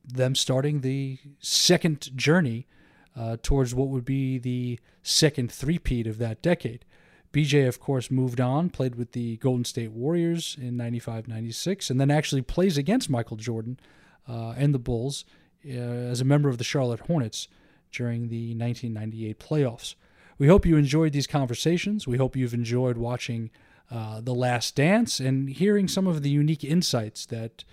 them 0.05 0.35
starting 0.35 0.81
the 0.81 1.19
second 1.39 2.15
journey 2.15 2.67
uh, 3.15 3.37
towards 3.41 3.73
what 3.73 3.89
would 3.89 4.05
be 4.05 4.37
the 4.37 4.79
second 5.01 5.51
three-peat 5.51 6.07
of 6.07 6.17
that 6.19 6.41
decade. 6.41 6.85
BJ, 7.33 7.67
of 7.67 7.79
course, 7.79 8.09
moved 8.09 8.39
on, 8.39 8.69
played 8.69 8.95
with 8.95 9.11
the 9.11 9.37
Golden 9.37 9.65
State 9.65 9.91
Warriors 9.91 10.57
in 10.59 10.77
95 10.77 11.27
96, 11.27 11.89
and 11.89 11.99
then 11.99 12.09
actually 12.09 12.41
plays 12.41 12.77
against 12.77 13.09
Michael 13.09 13.37
Jordan 13.37 13.79
uh, 14.27 14.53
and 14.57 14.73
the 14.73 14.79
Bulls 14.79 15.25
uh, 15.65 15.69
as 15.69 16.21
a 16.21 16.25
member 16.25 16.49
of 16.49 16.57
the 16.57 16.63
Charlotte 16.63 17.01
Hornets 17.01 17.47
during 17.91 18.29
the 18.29 18.55
1998 18.55 19.39
playoffs. 19.39 19.95
We 20.37 20.47
hope 20.47 20.65
you 20.65 20.77
enjoyed 20.77 21.13
these 21.13 21.27
conversations. 21.27 22.07
We 22.07 22.17
hope 22.17 22.35
you've 22.35 22.53
enjoyed 22.53 22.97
watching 22.97 23.49
uh, 23.89 24.21
The 24.21 24.35
Last 24.35 24.75
Dance 24.75 25.19
and 25.19 25.49
hearing 25.49 25.87
some 25.87 26.07
of 26.07 26.21
the 26.21 26.29
unique 26.29 26.63
insights 26.63 27.25
that 27.27 27.63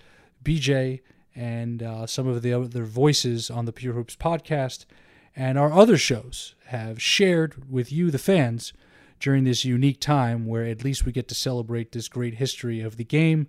BJ 0.45 1.01
and 1.35 1.83
uh, 1.83 2.07
some 2.07 2.27
of 2.27 2.41
the 2.41 2.53
other 2.53 2.85
voices 2.85 3.49
on 3.49 3.65
the 3.65 3.73
Pure 3.73 3.93
Hoops 3.93 4.15
podcast 4.15 4.85
and 5.35 5.57
our 5.57 5.73
other 5.73 5.97
shows 5.97 6.55
have 6.67 7.01
shared 7.01 7.69
with 7.69 7.91
you, 7.91 8.09
the 8.09 8.17
fans, 8.17 8.71
during 9.19 9.43
this 9.43 9.65
unique 9.65 9.99
time 9.99 10.45
where 10.45 10.65
at 10.65 10.83
least 10.83 11.05
we 11.05 11.11
get 11.11 11.27
to 11.27 11.35
celebrate 11.35 11.91
this 11.91 12.07
great 12.07 12.35
history 12.35 12.79
of 12.79 12.95
the 12.95 13.03
game 13.03 13.47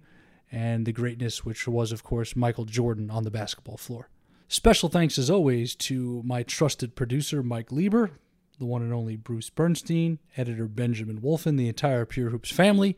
and 0.51 0.87
the 0.87 0.93
greatness 0.93 1.45
which 1.45 1.69
was, 1.69 1.93
of 1.93 2.03
course, 2.03 2.35
Michael 2.35 2.65
Jordan 2.65 3.11
on 3.11 3.25
the 3.25 3.31
basketball 3.31 3.77
floor. 3.77 4.09
Special 4.49 4.89
thanks, 4.89 5.19
as 5.19 5.31
always, 5.31 5.75
to 5.75 6.23
my 6.25 6.43
trusted 6.43 6.95
producer, 6.95 7.43
Mike 7.43 7.73
Lieber, 7.73 8.13
the 8.59 8.65
one 8.65 8.83
and 8.83 8.93
only 8.93 9.17
Bruce 9.17 9.51
Bernstein, 9.51 10.19
editor 10.37 10.67
Benjamin 10.67 11.21
Wolfen, 11.21 11.57
the 11.57 11.69
entire 11.69 12.05
Pure 12.05 12.31
Hoops 12.31 12.51
family. 12.51 12.97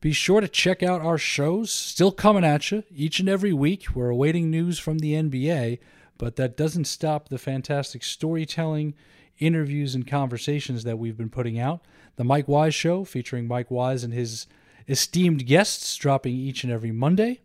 Be 0.00 0.12
sure 0.12 0.40
to 0.40 0.48
check 0.48 0.82
out 0.82 1.00
our 1.00 1.18
shows, 1.18 1.72
still 1.72 2.12
coming 2.12 2.44
at 2.44 2.70
you 2.70 2.84
each 2.94 3.18
and 3.18 3.28
every 3.28 3.52
week. 3.52 3.86
We're 3.94 4.10
awaiting 4.10 4.50
news 4.50 4.78
from 4.78 4.98
the 4.98 5.14
NBA, 5.14 5.78
but 6.18 6.36
that 6.36 6.56
doesn't 6.56 6.84
stop 6.84 7.28
the 7.28 7.38
fantastic 7.38 8.04
storytelling, 8.04 8.94
interviews, 9.38 9.94
and 9.94 10.06
conversations 10.06 10.84
that 10.84 10.98
we've 10.98 11.16
been 11.16 11.30
putting 11.30 11.58
out. 11.58 11.80
The 12.16 12.24
Mike 12.24 12.46
Wise 12.46 12.74
Show, 12.74 13.04
featuring 13.04 13.48
Mike 13.48 13.70
Wise 13.70 14.04
and 14.04 14.12
his 14.12 14.46
esteemed 14.86 15.46
guests 15.46 15.96
dropping 15.96 16.34
each 16.34 16.62
and 16.62 16.72
every 16.72 16.92
Monday. 16.92 17.40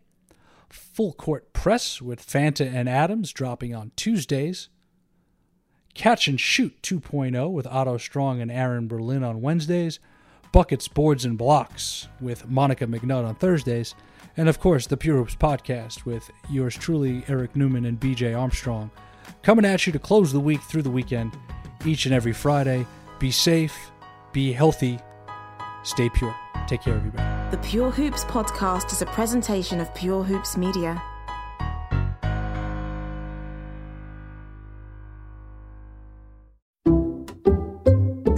Full 0.70 1.14
Court 1.14 1.52
Press 1.54 2.02
with 2.02 2.26
Fanta 2.26 2.72
and 2.72 2.88
Adams 2.88 3.32
dropping 3.32 3.74
on 3.74 3.92
Tuesdays. 3.96 4.70
Catch 5.94 6.28
and 6.28 6.40
Shoot 6.40 6.82
2.0 6.82 7.52
with 7.52 7.68
Otto 7.68 7.98
Strong 7.98 8.42
and 8.42 8.52
Aaron 8.52 8.88
Berlin 8.88 9.24
on 9.24 9.42
Wednesdays. 9.42 10.00
Buckets, 10.52 10.88
Boards, 10.88 11.26
and 11.26 11.38
Blocks 11.38 12.08
with 12.20 12.50
Monica 12.50 12.86
McNutt 12.86 13.26
on 13.26 13.36
Thursdays. 13.36 13.96
And 14.38 14.50
of 14.50 14.60
course, 14.60 14.88
the 14.88 14.98
Pure 14.98 15.18
Hoops 15.18 15.36
podcast 15.36 16.06
with 16.06 16.30
yours 16.50 16.76
truly, 16.76 17.24
Eric 17.28 17.56
Newman 17.56 17.86
and 17.86 18.00
BJ 18.00 18.38
Armstrong, 18.38 18.92
coming 19.44 19.66
at 19.66 19.86
you 19.86 19.94
to 19.94 20.00
close 20.00 20.32
the 20.32 20.40
week 20.40 20.62
through 20.62 20.84
the 20.84 20.92
weekend 20.92 21.38
each 21.86 22.06
and 22.06 22.14
every 22.14 22.34
Friday. 22.34 22.86
Be 23.20 23.32
safe, 23.32 23.92
be 24.32 24.52
healthy, 24.54 25.00
stay 25.84 26.10
pure. 26.10 26.36
Take 26.68 26.84
care, 26.84 26.96
everybody. 26.96 27.52
The 27.52 27.62
Pure 27.64 27.92
Hoops 27.92 28.24
podcast 28.26 28.94
is 28.94 29.02
a 29.02 29.06
presentation 29.08 29.82
of 29.82 29.94
Pure 29.94 30.24
Hoops 30.24 30.56
Media. 30.56 31.02